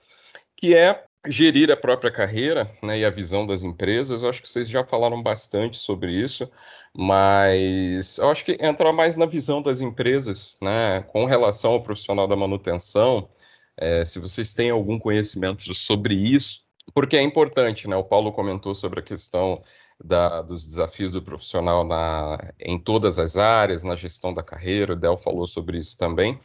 [0.56, 4.22] Que é gerir a própria carreira né, e a visão das empresas.
[4.22, 6.50] Eu acho que vocês já falaram bastante sobre isso,
[6.94, 12.26] mas eu acho que entrar mais na visão das empresas, né, com relação ao profissional
[12.26, 13.28] da manutenção,
[13.76, 16.62] é, se vocês têm algum conhecimento sobre isso,
[16.94, 17.96] porque é importante, né?
[17.96, 19.62] O Paulo comentou sobre a questão
[20.02, 24.96] da, dos desafios do profissional na, em todas as áreas, na gestão da carreira, o
[24.96, 26.38] Del falou sobre isso também.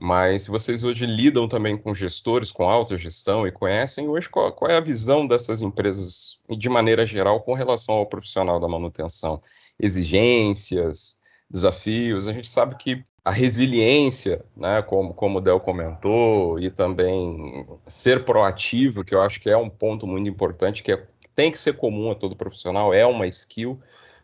[0.00, 4.70] Mas se vocês hoje lidam também com gestores, com autogestão e conhecem, hoje qual, qual,
[4.70, 9.42] é a visão dessas empresas, de maneira geral, com relação ao profissional da manutenção?
[9.78, 11.18] Exigências,
[11.50, 17.66] desafios, a gente sabe que a resiliência, né, como, como o Del comentou, e também
[17.86, 21.58] ser proativo, que eu acho que é um ponto muito importante, que é, tem que
[21.58, 23.80] ser comum a todo profissional, é uma skill,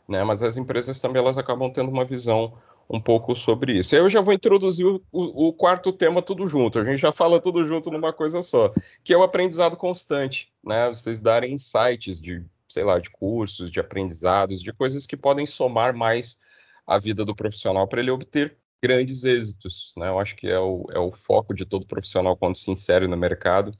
[0.09, 2.55] né, mas as empresas também elas acabam tendo uma visão
[2.89, 3.95] um pouco sobre isso.
[3.95, 7.67] Eu já vou introduzir o, o, quarto tema tudo junto, a gente já fala tudo
[7.67, 8.73] junto numa coisa só,
[9.05, 10.89] que é o aprendizado constante, né?
[10.89, 15.95] Vocês darem insights de, sei lá, de cursos, de aprendizados, de coisas que podem somar
[15.95, 16.39] mais
[16.87, 20.09] a vida do profissional para ele obter grandes êxitos, né?
[20.09, 23.17] Eu acho que é o, é o foco de todo profissional quando se insere no
[23.17, 23.77] mercado,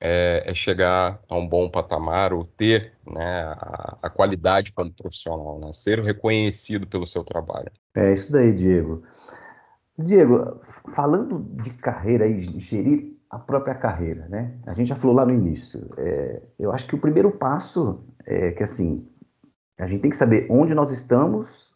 [0.00, 5.58] é, é, chegar a um bom patamar ou ter né, a, a, qualidade como profissional,
[5.58, 7.70] né, ser reconhecido pelo seu trabalho.
[7.94, 9.02] É isso daí, Diego.
[9.98, 10.60] Diego,
[10.94, 14.54] falando de carreira e gerir a própria carreira, né?
[14.66, 15.88] A gente já falou lá no início.
[15.96, 19.08] É, eu acho que o primeiro passo é que assim
[19.78, 21.74] a gente tem que saber onde nós estamos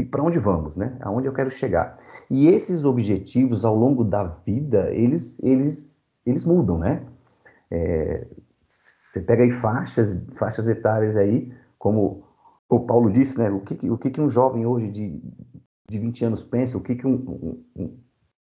[0.00, 0.96] e para onde vamos, né?
[1.00, 1.96] Aonde eu quero chegar.
[2.30, 7.02] E esses objetivos ao longo da vida eles eles eles mudam, né?
[7.70, 8.26] É,
[9.10, 12.24] você pega aí faixas, faixas etárias aí, como
[12.68, 13.50] o Paulo disse, né?
[13.50, 15.22] O que, o que, um jovem hoje de,
[15.88, 17.98] de 20 anos pensa, o que, que um, um,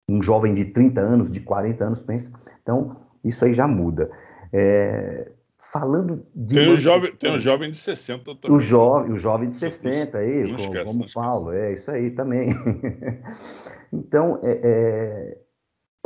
[0.07, 2.32] um jovem de 30 anos, de 40 anos pensa.
[2.61, 4.09] Então, isso aí já muda.
[4.53, 5.32] É,
[5.72, 6.55] falando de.
[6.55, 8.55] Tem um, jovem, tem um jovem de 60 também.
[8.55, 12.11] O jovem, o jovem de 60 aí, não como, esquece, como Paulo, é isso aí
[12.11, 12.49] também.
[13.91, 15.38] então, é, é,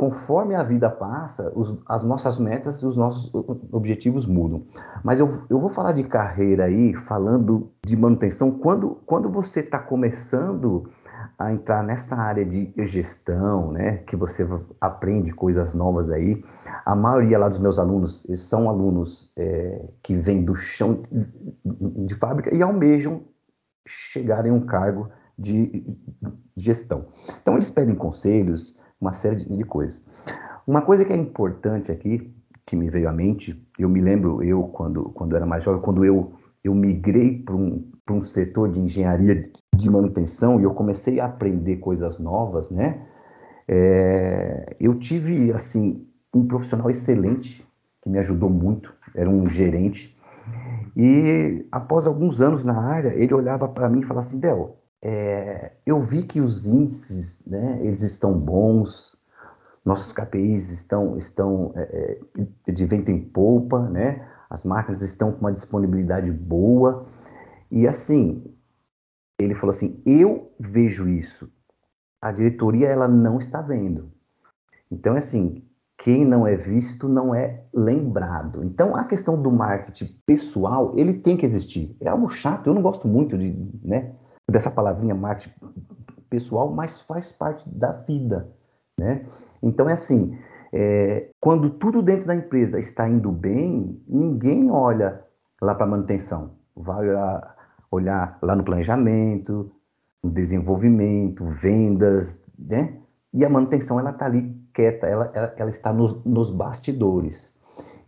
[0.00, 3.30] conforme a vida passa, os, as nossas metas e os nossos
[3.70, 4.64] objetivos mudam.
[5.04, 9.78] Mas eu, eu vou falar de carreira aí, falando de manutenção, quando, quando você está
[9.78, 10.90] começando
[11.38, 14.48] a entrar nessa área de gestão, né, que você
[14.80, 16.42] aprende coisas novas aí.
[16.86, 21.02] A maioria lá dos meus alunos são alunos é, que vêm do chão
[21.62, 23.24] de fábrica e almejam
[23.86, 25.84] chegar em um cargo de
[26.56, 27.08] gestão.
[27.42, 30.04] Então eles pedem conselhos, uma série de, de coisas.
[30.66, 32.32] Uma coisa que é importante aqui,
[32.66, 36.04] que me veio à mente, eu me lembro, eu, quando, quando era mais jovem, quando
[36.04, 36.32] eu,
[36.62, 41.76] eu migrei para um, um setor de engenharia de manutenção e eu comecei a aprender
[41.76, 43.06] coisas novas, né?
[43.66, 47.66] É, eu tive, assim, um profissional excelente
[48.02, 50.16] que me ajudou muito, era um gerente.
[50.96, 55.72] E após alguns anos na área, ele olhava para mim e falava assim: Del, é,
[55.86, 59.18] eu vi que os índices, né, eles estão bons,
[59.84, 62.20] nossos KPIs estão, estão é,
[62.66, 64.28] é, de vento em polpa, né?
[64.50, 67.06] As máquinas estão com uma disponibilidade boa.
[67.70, 68.44] E assim,
[69.38, 71.50] ele falou assim: "Eu vejo isso.
[72.20, 74.12] A diretoria ela não está vendo".
[74.90, 75.64] Então, assim,
[75.96, 78.64] quem não é visto não é lembrado.
[78.64, 81.96] Então, a questão do marketing pessoal, ele tem que existir.
[82.00, 84.14] É algo chato, eu não gosto muito de, né,
[84.50, 85.54] dessa palavrinha marketing
[86.28, 88.48] pessoal, mas faz parte da vida,
[88.98, 89.26] né?
[89.62, 90.38] Então é assim,
[90.72, 95.22] é, quando tudo dentro da empresa está indo bem, ninguém olha
[95.60, 97.56] lá para manutenção, vai olhar,
[97.90, 99.70] olhar lá no planejamento,
[100.22, 102.98] no desenvolvimento, vendas, né?
[103.32, 107.58] E a manutenção ela está ali quieta, ela, ela, ela está nos, nos bastidores.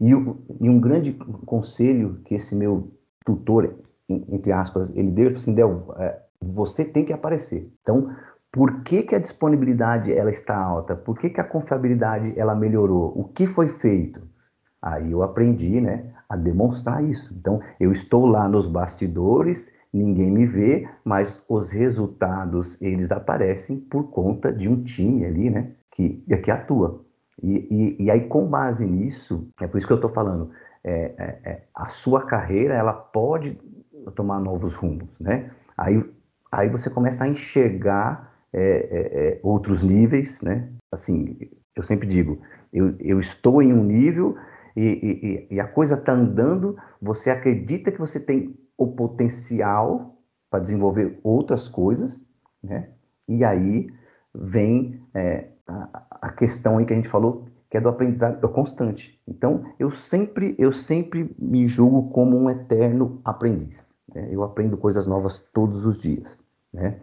[0.01, 1.13] E, e, um grande
[1.47, 2.93] conselho que esse meu
[3.25, 3.75] tutor,
[4.09, 7.71] entre aspas, ele deu, ele falou assim, Del, é, você tem que aparecer.
[7.83, 8.15] Então,
[8.51, 10.95] por que, que a disponibilidade ela está alta?
[10.95, 13.13] Por que, que a confiabilidade ela melhorou?
[13.17, 14.21] O que foi feito?
[14.81, 17.35] Aí eu aprendi né, a demonstrar isso.
[17.39, 24.11] Então, eu estou lá nos bastidores, ninguém me vê, mas os resultados eles aparecem por
[24.11, 27.05] conta de um time ali, né, que, que atua.
[27.43, 30.51] E, e, e aí, com base nisso, é por isso que eu estou falando,
[30.85, 33.59] é, é, é, a sua carreira ela pode
[34.15, 35.51] tomar novos rumos, né?
[35.77, 36.05] Aí
[36.53, 40.69] aí você começa a enxergar é, é, é, outros níveis, né?
[40.93, 41.39] Assim,
[41.75, 42.39] eu sempre digo,
[42.71, 44.37] eu, eu estou em um nível
[44.77, 50.19] e, e, e a coisa está andando, você acredita que você tem o potencial
[50.51, 52.27] para desenvolver outras coisas,
[52.63, 52.91] né?
[53.27, 53.89] E aí
[54.35, 59.19] vem é, a, a, questão aí que a gente falou, que é do aprendizado constante.
[59.27, 63.92] Então, eu sempre, eu sempre me julgo como um eterno aprendiz.
[64.15, 64.29] Né?
[64.31, 66.43] Eu aprendo coisas novas todos os dias,
[66.73, 66.99] né?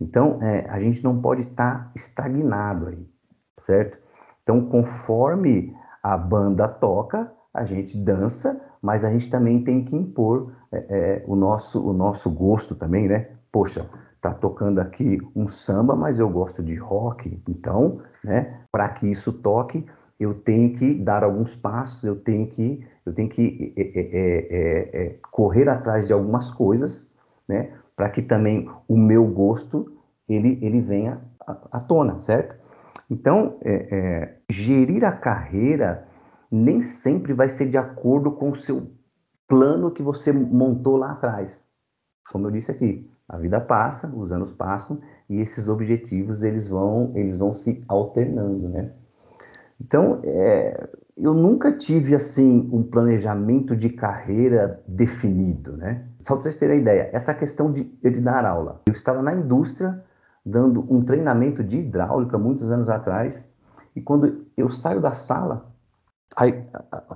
[0.00, 3.08] Então, é, a gente não pode estar tá estagnado aí,
[3.56, 3.96] certo?
[4.42, 10.52] Então, conforme a banda toca, a gente dança, mas a gente também tem que impor
[10.72, 13.28] é, é, o, nosso, o nosso gosto também, né?
[13.50, 13.88] Poxa,
[14.20, 18.60] tá tocando aqui um samba, mas eu gosto de rock, então, né?
[18.72, 19.86] Para que isso toque,
[20.18, 25.18] eu tenho que dar alguns passos, eu tenho que, eu tenho que é, é, é,
[25.30, 27.12] correr atrás de algumas coisas,
[27.46, 27.72] né?
[27.94, 29.92] para que também o meu gosto
[30.28, 32.56] ele, ele venha à, à tona, certo?
[33.10, 36.08] Então, é, é, gerir a carreira
[36.50, 38.90] nem sempre vai ser de acordo com o seu
[39.46, 41.64] plano que você montou lá atrás.
[42.30, 47.12] Como eu disse aqui, a vida passa, os anos passam e esses objetivos eles vão
[47.14, 48.92] eles vão se alternando, né?
[49.80, 56.08] Então, é, eu nunca tive assim um planejamento de carreira definido, né?
[56.20, 58.80] Só para vocês terem ideia, essa questão de, de dar aula.
[58.86, 60.02] Eu estava na indústria
[60.44, 63.48] dando um treinamento de hidráulica muitos anos atrás
[63.94, 65.66] e quando eu saio da sala,
[66.36, 66.64] aí,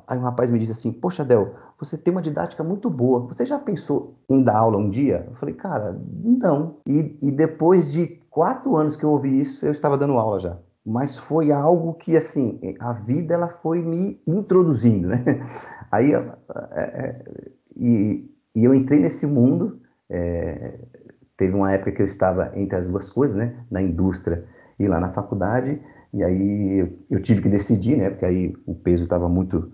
[0.06, 3.26] aí um rapaz me disse assim: Poxa, Del, você tem uma didática muito boa.
[3.26, 5.26] Você já pensou em dar aula um dia?
[5.28, 6.76] Eu falei, cara, não.
[6.86, 10.56] E, e depois de quatro anos que eu ouvi isso, eu estava dando aula já
[10.88, 15.22] mas foi algo que assim a vida ela foi me introduzindo, né?
[15.92, 16.32] Aí é,
[16.72, 17.24] é,
[17.76, 19.80] e, e, eu entrei nesse mundo.
[20.08, 20.78] É,
[21.36, 23.54] teve uma época que eu estava entre as duas coisas, né?
[23.70, 24.44] Na indústria
[24.78, 25.80] e lá na faculdade.
[26.12, 28.08] E aí eu, eu tive que decidir, né?
[28.10, 29.70] Porque aí o peso estava muito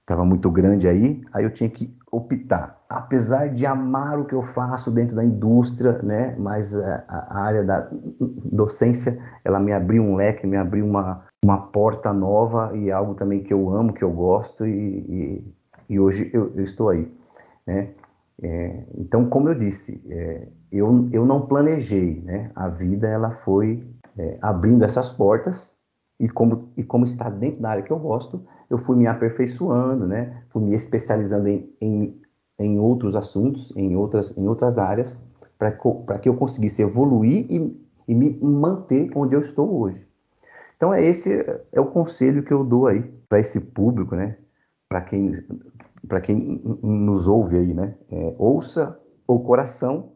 [0.00, 1.22] estava muito grande aí.
[1.32, 2.77] Aí eu tinha que optar.
[2.88, 7.62] Apesar de amar o que eu faço dentro da indústria, né, mas a, a área
[7.62, 7.86] da
[8.20, 13.42] docência, ela me abriu um leque, me abriu uma, uma porta nova e algo também
[13.42, 15.54] que eu amo, que eu gosto e, e,
[15.90, 17.12] e hoje eu, eu, estou aí,
[17.66, 17.90] né.
[18.40, 23.84] É, então, como eu disse, é, eu, eu não planejei, né, a vida ela foi
[24.16, 25.76] é, abrindo essas portas
[26.18, 30.06] e como, e como está dentro da área que eu gosto, eu fui me aperfeiçoando,
[30.06, 30.42] né?
[30.48, 32.20] Fui me especializando em, em,
[32.58, 35.20] em outros assuntos, em outras, em outras áreas,
[35.58, 40.06] para que eu conseguisse evoluir e, e me manter onde eu estou hoje.
[40.76, 44.38] Então é esse é o conselho que eu dou aí para esse público, né?
[44.88, 45.32] Para quem
[46.06, 47.96] para quem nos ouve aí, né?
[48.10, 50.12] É, ouça o coração,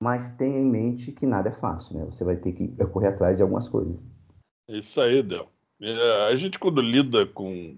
[0.00, 2.04] mas tenha em mente que nada é fácil, né?
[2.06, 4.08] Você vai ter que correr atrás de algumas coisas.
[4.68, 5.48] É isso aí, Del.
[5.80, 7.76] É, a gente quando lida com,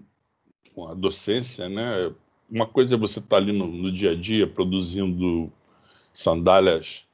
[0.73, 2.13] com, a docência, né?
[2.51, 5.51] Uma coisa é você estar tá ali no, no dia a dia produzindo
[6.11, 7.05] sandálias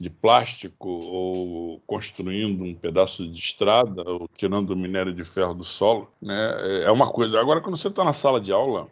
[0.00, 5.64] de plástico ou construindo um pedaço de estrada ou tirando o minério de ferro do
[5.64, 6.82] solo, né?
[6.84, 7.38] É uma coisa.
[7.38, 8.88] Agora, quando você está na sala de aula,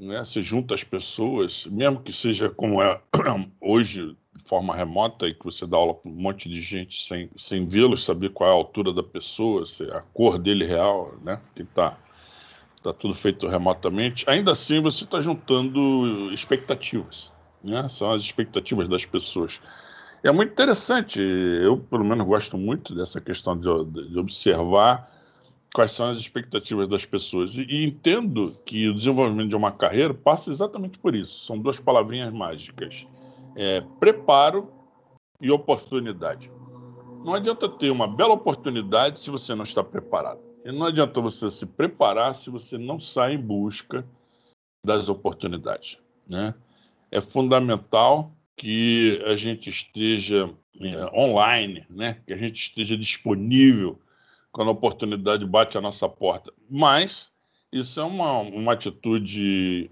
[0.00, 0.24] né?
[0.24, 3.00] Você junta as pessoas, mesmo que seja como é
[3.60, 7.30] hoje de forma remota e que você dá aula para um monte de gente sem,
[7.36, 11.40] sem vê-los, saber qual é a altura da pessoa, a cor dele real, né?
[11.54, 11.64] Que
[12.80, 14.24] está tá tudo feito remotamente.
[14.28, 17.30] Ainda assim, você está juntando expectativas,
[17.62, 17.86] né?
[17.88, 19.60] São as expectativas das pessoas.
[20.22, 21.20] É muito interessante.
[21.20, 25.10] Eu, pelo menos, gosto muito dessa questão de, de observar
[25.72, 27.56] quais são as expectativas das pessoas.
[27.56, 31.46] E, e, entendo que o desenvolvimento de uma carreira passa exatamente por isso.
[31.46, 33.06] São duas palavrinhas mágicas:
[33.54, 34.70] é, preparo
[35.40, 36.50] e oportunidade.
[37.24, 40.49] Não adianta ter uma bela oportunidade se você não está preparado.
[40.64, 44.04] E não adianta você se preparar se você não sai em busca
[44.84, 45.98] das oportunidades.
[46.28, 46.54] Né?
[47.10, 52.20] É fundamental que a gente esteja é, online, né?
[52.26, 53.98] que a gente esteja disponível
[54.52, 56.52] quando a oportunidade bate a nossa porta.
[56.68, 57.32] Mas
[57.72, 59.90] isso é uma, uma atitude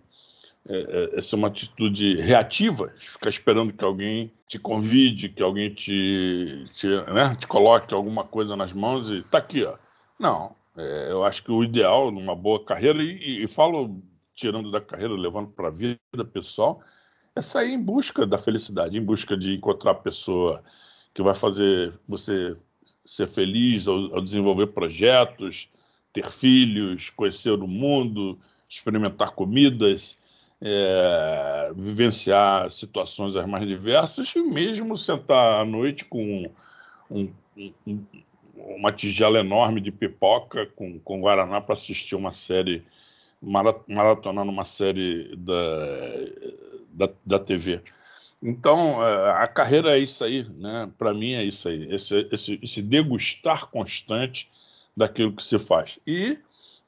[0.69, 5.73] é, é, essa é uma atitude reativa, ficar esperando que alguém te convide, que alguém
[5.73, 9.79] te, te, né, te coloque alguma coisa nas mãos e tá aqui, ó.
[10.19, 14.01] Não, é, eu acho que o ideal numa boa carreira, e, e falo
[14.35, 15.99] tirando da carreira, levando para a vida
[16.33, 16.81] pessoal,
[17.35, 20.62] é sair em busca da felicidade, em busca de encontrar a pessoa
[21.12, 22.57] que vai fazer você
[23.05, 25.68] ser feliz ao, ao desenvolver projetos,
[26.12, 30.22] ter filhos, conhecer o mundo, experimentar comidas,
[30.61, 36.51] é, vivenciar situações as mais diversas e mesmo sentar à noite com
[37.11, 38.05] um, um,
[38.59, 42.85] uma tigela enorme de pipoca com, com Guaraná para assistir uma série,
[43.41, 45.57] maratonando uma série da,
[46.91, 47.81] da, da TV.
[48.43, 50.91] Então, é, a carreira é isso aí, né?
[50.97, 54.51] Para mim é isso aí, esse, esse, esse, degustar constante
[54.97, 55.99] daquilo que se faz.
[56.07, 56.39] E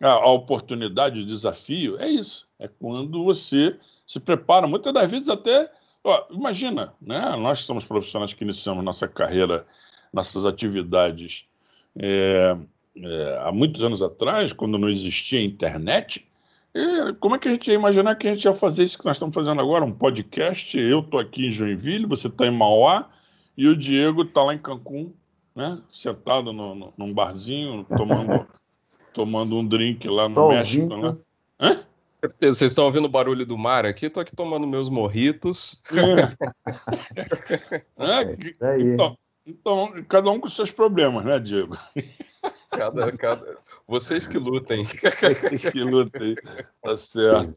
[0.00, 5.28] a, a, oportunidade, o desafio é isso, é quando você se prepara, muitas das vezes
[5.28, 5.70] até,
[6.04, 7.34] ó, imagina, né?
[7.36, 9.66] Nós somos profissionais que iniciamos nossa carreira,
[10.12, 11.49] nossas atividades
[11.98, 12.56] é,
[12.96, 16.26] é, há muitos anos atrás, quando não existia internet,
[16.74, 19.04] e como é que a gente ia imaginar que a gente ia fazer isso que
[19.04, 20.78] nós estamos fazendo agora, um podcast?
[20.78, 23.08] Eu estou aqui em Joinville, você está em Mauá
[23.56, 25.12] e o Diego está lá em Cancún,
[25.54, 25.80] né?
[25.90, 28.46] Sentado no, no, num barzinho, tomando,
[29.12, 30.96] tomando um drink lá no Tô México.
[30.96, 31.16] Né?
[31.60, 31.80] Hã?
[32.40, 34.06] Vocês estão ouvindo o barulho do mar aqui?
[34.06, 35.82] Estou aqui tomando meus morritos.
[35.90, 37.82] É.
[37.98, 41.76] é, então, então, cada um com seus problemas, né, Diego?
[42.70, 43.58] Cada, cada...
[43.86, 44.84] Vocês que lutem.
[45.20, 46.36] Vocês que lutem,
[46.82, 47.56] tá certo.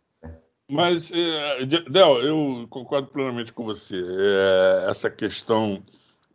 [0.69, 4.01] Mas, é, Del, eu concordo plenamente com você.
[4.01, 5.84] É, essa questão,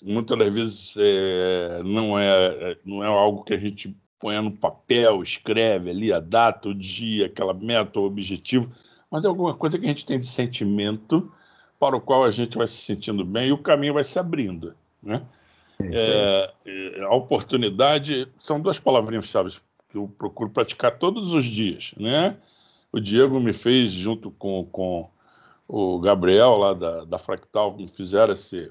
[0.03, 5.23] muitas das vezes, é, não, é, não é algo que a gente põe no papel,
[5.23, 8.71] escreve ali a data, o dia, aquela meta, o objetivo,
[9.11, 11.33] mas é alguma coisa que a gente tem de sentimento
[11.79, 14.75] para o qual a gente vai se sentindo bem e o caminho vai se abrindo.
[15.03, 15.23] Né?
[15.81, 19.57] É, é a oportunidade são duas palavrinhas-chave
[19.89, 22.37] que eu procuro praticar todos os dias, né?
[22.93, 25.09] O Diego me fez, junto com, com
[25.69, 28.71] o Gabriel lá da, da Fractal, me fizeram esse,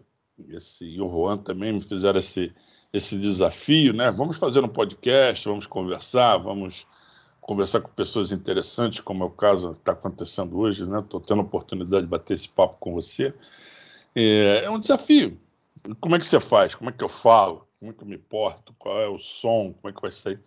[0.50, 2.54] esse, e o Juan também me fizeram esse,
[2.92, 4.12] esse desafio, né?
[4.12, 6.88] Vamos fazer um podcast, vamos conversar, vamos
[7.40, 11.00] conversar com pessoas interessantes, como é o caso que está acontecendo hoje, né?
[11.00, 13.34] Estou tendo a oportunidade de bater esse papo com você.
[14.16, 15.40] É, é um desafio.
[16.00, 16.76] Como é que você faz?
[16.76, 17.68] Como é que eu falo?
[17.80, 18.74] Como é que eu me porto?
[18.78, 19.74] Qual é o som?
[19.74, 20.40] Como é que vai sair?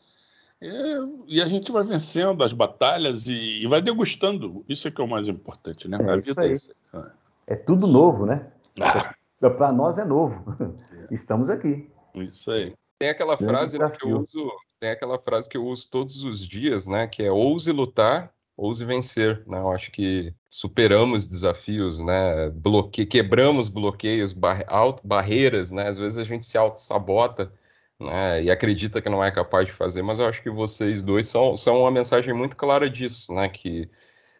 [0.60, 4.64] É, e a gente vai vencendo as batalhas e, e, vai degustando.
[4.68, 5.98] Isso é que é o mais importante, né?
[6.00, 6.52] É, isso aí.
[6.94, 8.46] É, é tudo novo, né?
[8.80, 9.14] Ah.
[9.40, 10.54] Para nós é novo.
[10.60, 11.14] É.
[11.14, 11.90] Estamos aqui.
[12.14, 12.74] Isso aí.
[12.98, 16.46] Tem aquela frase né, que eu uso, tem aquela frase que eu uso todos os
[16.46, 17.06] dias, né?
[17.06, 18.30] Que é ouse lutar,
[18.60, 19.42] ouse vencer.
[19.46, 19.58] Né?
[19.58, 22.50] Eu acho que superamos desafios, né?
[22.50, 23.06] Bloque...
[23.06, 24.64] Quebramos bloqueios, bar...
[25.02, 25.88] barreiras, né?
[25.88, 27.52] Às vezes a gente se auto-sabota
[27.98, 31.26] né, e acredita que não é capaz de fazer, mas eu acho que vocês dois
[31.26, 33.48] são, são uma mensagem muito clara disso, né?
[33.48, 33.90] Que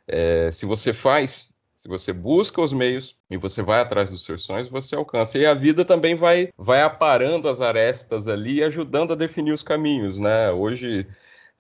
[0.09, 4.43] é, se você faz, se você busca os meios e você vai atrás dos seus
[4.43, 5.39] sonhos, você alcança.
[5.39, 10.19] E a vida também vai, vai aparando as arestas ali, ajudando a definir os caminhos,
[10.19, 10.51] né?
[10.51, 11.07] Hoje,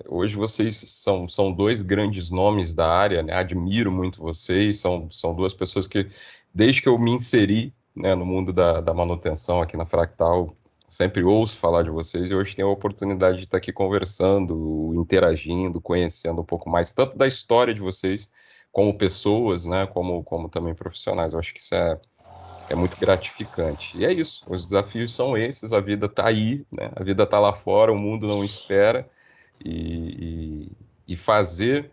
[0.08, 3.34] hoje vocês são, são dois grandes nomes da área, né?
[3.34, 6.08] Admiro muito vocês, são, são duas pessoas que,
[6.54, 10.56] desde que eu me inseri né, no mundo da, da manutenção aqui na Fractal,
[10.88, 15.80] sempre ouço falar de vocês e hoje tenho a oportunidade de estar aqui conversando, interagindo,
[15.80, 18.30] conhecendo um pouco mais, tanto da história de vocês,
[18.72, 21.32] como pessoas, né, como, como também profissionais.
[21.32, 22.00] Eu acho que isso é,
[22.70, 23.96] é muito gratificante.
[23.96, 27.38] E é isso, os desafios são esses, a vida está aí, né, a vida está
[27.38, 29.08] lá fora, o mundo não espera,
[29.64, 30.68] e,
[31.08, 31.90] e, e fazer,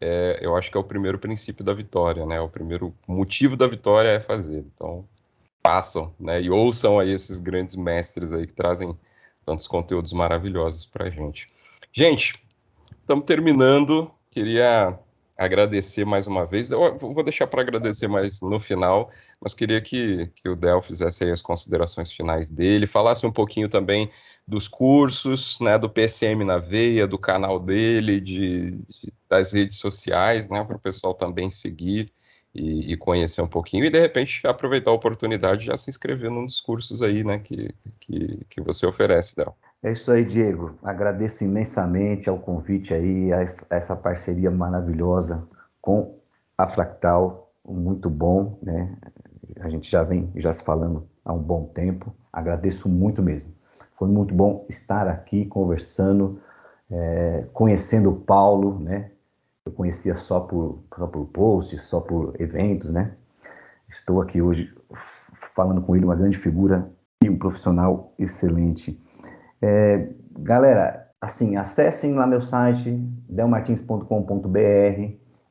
[0.00, 3.66] é, eu acho que é o primeiro princípio da vitória, né, o primeiro motivo da
[3.66, 4.64] vitória é fazer.
[4.74, 5.04] Então,
[5.62, 8.96] façam, né, e ouçam aí esses grandes mestres aí que trazem
[9.44, 11.50] tantos conteúdos maravilhosos para gente.
[11.92, 12.34] Gente,
[13.00, 14.98] estamos terminando, queria
[15.38, 16.72] agradecer mais uma vez.
[16.72, 21.30] Eu vou deixar para agradecer mais no final, mas queria que, que o Del fizesse
[21.30, 24.10] as considerações finais dele, falasse um pouquinho também
[24.48, 30.48] dos cursos, né, do PSM na veia, do canal dele, de, de das redes sociais,
[30.48, 32.10] né, para o pessoal também seguir
[32.54, 36.30] e, e, conhecer um pouquinho e de repente aproveitar a oportunidade de já se inscrever
[36.30, 39.54] num dos cursos aí, né, que, que, que você oferece, Del.
[39.82, 40.78] É isso aí, Diego.
[40.82, 45.46] Agradeço imensamente ao convite aí, a essa parceria maravilhosa
[45.80, 46.18] com
[46.56, 48.96] a Fractal, muito bom, né?
[49.60, 52.14] A gente já vem já se falando há um bom tempo.
[52.32, 53.57] Agradeço muito mesmo.
[53.98, 56.40] Foi muito bom estar aqui conversando,
[56.90, 59.10] é, conhecendo o Paulo, né?
[59.66, 63.12] Eu conhecia só por, só por posts, só por eventos, né?
[63.88, 64.72] Estou aqui hoje
[65.54, 66.88] falando com ele, uma grande figura
[67.22, 69.00] e um profissional excelente.
[69.60, 72.92] É, galera, assim, acessem lá meu site,
[73.28, 74.58] delmartins.com.br.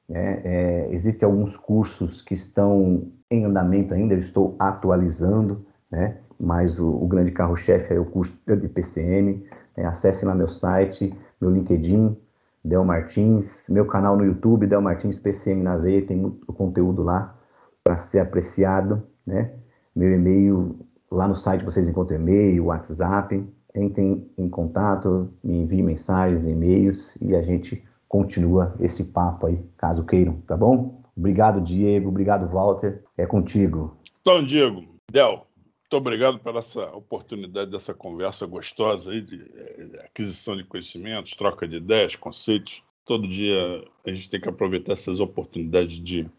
[0.07, 0.41] Né?
[0.43, 6.17] É, existem alguns cursos que estão em andamento ainda, eu estou atualizando, né?
[6.39, 9.45] Mas o, o grande carro-chefe é o curso de PCM.
[9.75, 9.85] Né?
[9.85, 12.15] Acessem lá meu site, meu LinkedIn,
[12.63, 17.35] Del Martins, meu canal no YouTube, Del Martins PCM na veia, tem muito conteúdo lá
[17.83, 19.51] para ser apreciado, né?
[19.95, 20.77] Meu e-mail,
[21.09, 27.35] lá no site vocês encontram e-mail, WhatsApp, entrem em contato, me enviem mensagens, e-mails e
[27.35, 31.01] a gente continua esse papo aí, caso queiram, tá bom?
[31.17, 32.09] Obrigado, Diego.
[32.09, 33.03] Obrigado, Walter.
[33.17, 33.97] É contigo.
[34.21, 35.46] Então, Diego, Del,
[35.89, 41.65] muito obrigado pela essa oportunidade dessa conversa gostosa aí de, de aquisição de conhecimentos, troca
[41.65, 42.83] de ideias, conceitos.
[43.05, 46.29] Todo dia a gente tem que aproveitar essas oportunidades de,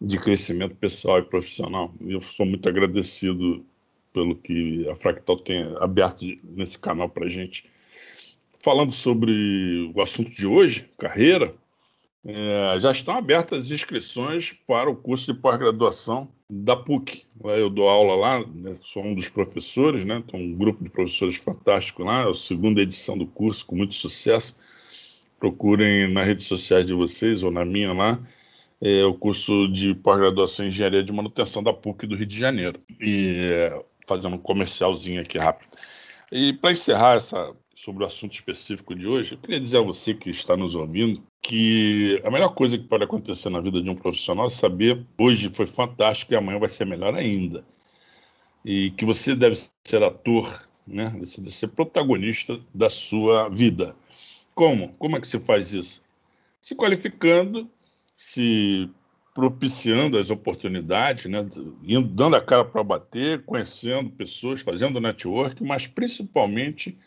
[0.00, 1.92] de crescimento pessoal e profissional.
[2.00, 3.66] E eu sou muito agradecido
[4.12, 7.68] pelo que a Fractal tem aberto nesse canal para gente.
[8.62, 11.52] Falando sobre o assunto de hoje, carreira,
[12.24, 17.24] é, já estão abertas as inscrições para o curso de pós-graduação da PUC.
[17.44, 21.36] Eu dou aula lá, né, sou um dos professores, né, tem um grupo de professores
[21.36, 24.58] fantástico lá, é a segunda edição do curso, com muito sucesso.
[25.38, 28.20] Procurem nas redes sociais de vocês ou na minha lá,
[28.80, 32.80] é o curso de pós-graduação em Engenharia de Manutenção da PUC do Rio de Janeiro.
[33.00, 35.68] E é, fazendo um comercialzinho aqui rápido.
[36.30, 40.12] E para encerrar essa, sobre o assunto específico de hoje, eu queria dizer a você
[40.12, 43.94] que está nos ouvindo que a melhor coisa que pode acontecer na vida de um
[43.94, 47.64] profissional é saber hoje foi fantástico e amanhã vai ser melhor ainda.
[48.64, 49.56] E que você deve
[49.86, 51.14] ser ator, né?
[51.20, 53.94] Você deve ser protagonista da sua vida.
[54.56, 54.88] Como?
[54.94, 56.02] Como é que se faz isso?
[56.60, 57.70] Se qualificando,
[58.16, 58.90] se
[59.32, 61.46] propiciando as oportunidades, né?
[62.10, 66.98] dando a cara para bater, conhecendo pessoas, fazendo network, mas principalmente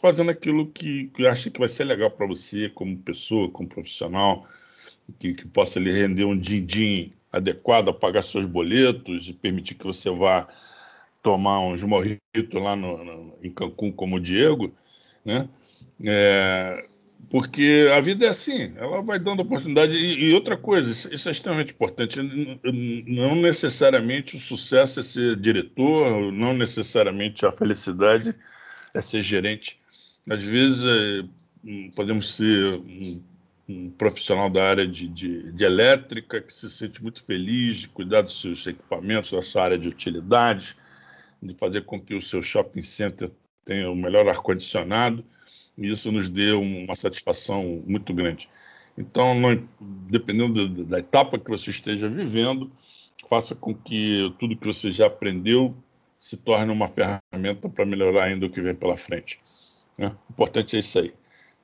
[0.00, 4.46] fazendo aquilo que, acha que vai ser legal para você como pessoa, como profissional,
[5.18, 9.84] que, que possa lhe render um din-din adequado a pagar seus boletos e permitir que
[9.84, 10.48] você vá
[11.22, 12.20] tomar uns morritos
[12.52, 14.72] lá no, no, em Cancún como o Diego,
[15.24, 15.48] né?
[16.04, 16.84] É,
[17.28, 19.92] porque a vida é assim, ela vai dando oportunidade.
[19.92, 22.20] E, e outra coisa, isso, isso, é extremamente importante.
[23.06, 28.34] Não necessariamente o sucesso é ser diretor, não necessariamente a felicidade
[28.94, 29.80] é ser gerente.
[30.28, 33.22] Às vezes é, podemos ser um,
[33.68, 38.22] um, profissional da área de, de, de, elétrica que se sente muito feliz de cuidar
[38.22, 40.76] dos seus equipamentos, da sua área de utilidade,
[41.40, 43.30] de fazer com que o seu shopping center
[43.64, 45.24] tenha o melhor ar-condicionado
[45.78, 48.48] e isso nos deu uma satisfação muito grande.
[48.98, 49.68] Então, não,
[50.10, 52.72] dependendo da etapa que você esteja vivendo,
[53.28, 55.76] faça com que tudo que você já aprendeu
[56.18, 59.38] se torne uma ferramenta para melhorar ainda o que vem pela frente.
[59.96, 60.08] Né?
[60.28, 61.14] O importante é isso aí.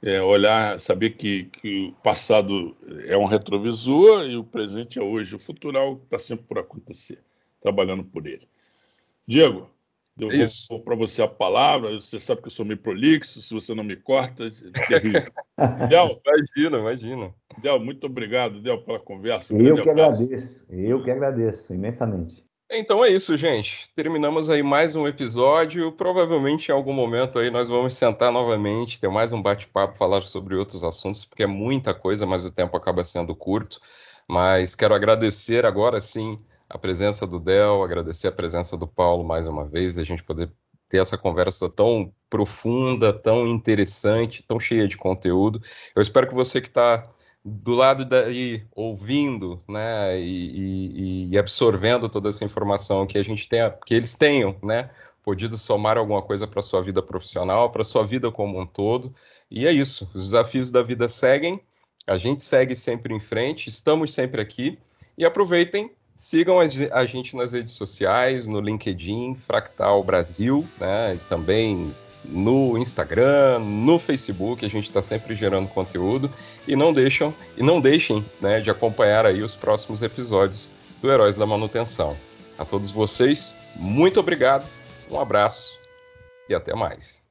[0.03, 2.77] É olhar, saber que, que o passado
[3.07, 5.37] é um retrovisor e o presente é hoje.
[5.37, 7.19] O futuro é algo que está sempre por acontecer,
[7.61, 8.49] trabalhando por ele.
[9.27, 9.71] Diego,
[10.19, 11.95] eu é vou para você a palavra.
[11.95, 15.25] Você sabe que eu sou meio prolixo, se você não me corta, é terrível.
[15.89, 17.35] Del, imagina, imagina.
[17.59, 19.55] Del, muito obrigado, Del, pela conversa.
[19.55, 20.23] Eu que abraço.
[20.25, 22.45] agradeço, eu que agradeço imensamente.
[22.75, 23.85] Então é isso, gente.
[23.95, 25.93] Terminamos aí mais um episódio.
[25.93, 30.55] Provavelmente em algum momento aí nós vamos sentar novamente, ter mais um bate-papo, falar sobre
[30.55, 33.79] outros assuntos, porque é muita coisa, mas o tempo acaba sendo curto.
[34.27, 39.47] Mas quero agradecer agora sim a presença do Del, agradecer a presença do Paulo mais
[39.47, 40.51] uma vez, da gente poder
[40.89, 45.61] ter essa conversa tão profunda, tão interessante, tão cheia de conteúdo.
[45.95, 47.07] Eu espero que você que está
[47.45, 53.49] do lado daí ouvindo, né, e, e, e, absorvendo toda essa informação que a gente
[53.49, 54.91] tenha, que eles tenham, né,
[55.25, 59.13] podido somar alguma coisa para sua vida profissional, para sua vida como um todo.
[59.51, 60.09] E é isso.
[60.15, 61.61] Os desafios da vida seguem.
[62.07, 63.69] A gente segue sempre em frente.
[63.69, 64.79] Estamos sempre aqui.
[65.17, 71.95] E aproveitem, sigam a gente nas redes sociais, no LinkedIn, Fractal Brasil, né, também
[72.25, 76.33] no Instagram, no Facebook, a gente está sempre gerando conteúdo
[76.67, 80.71] e não deixam e não deixem né, de acompanhar aí os próximos episódios
[81.01, 82.17] do Heróis da Manutenção.
[82.59, 84.67] A todos vocês, muito obrigado,
[85.11, 85.79] um abraço
[86.49, 87.22] e até mais.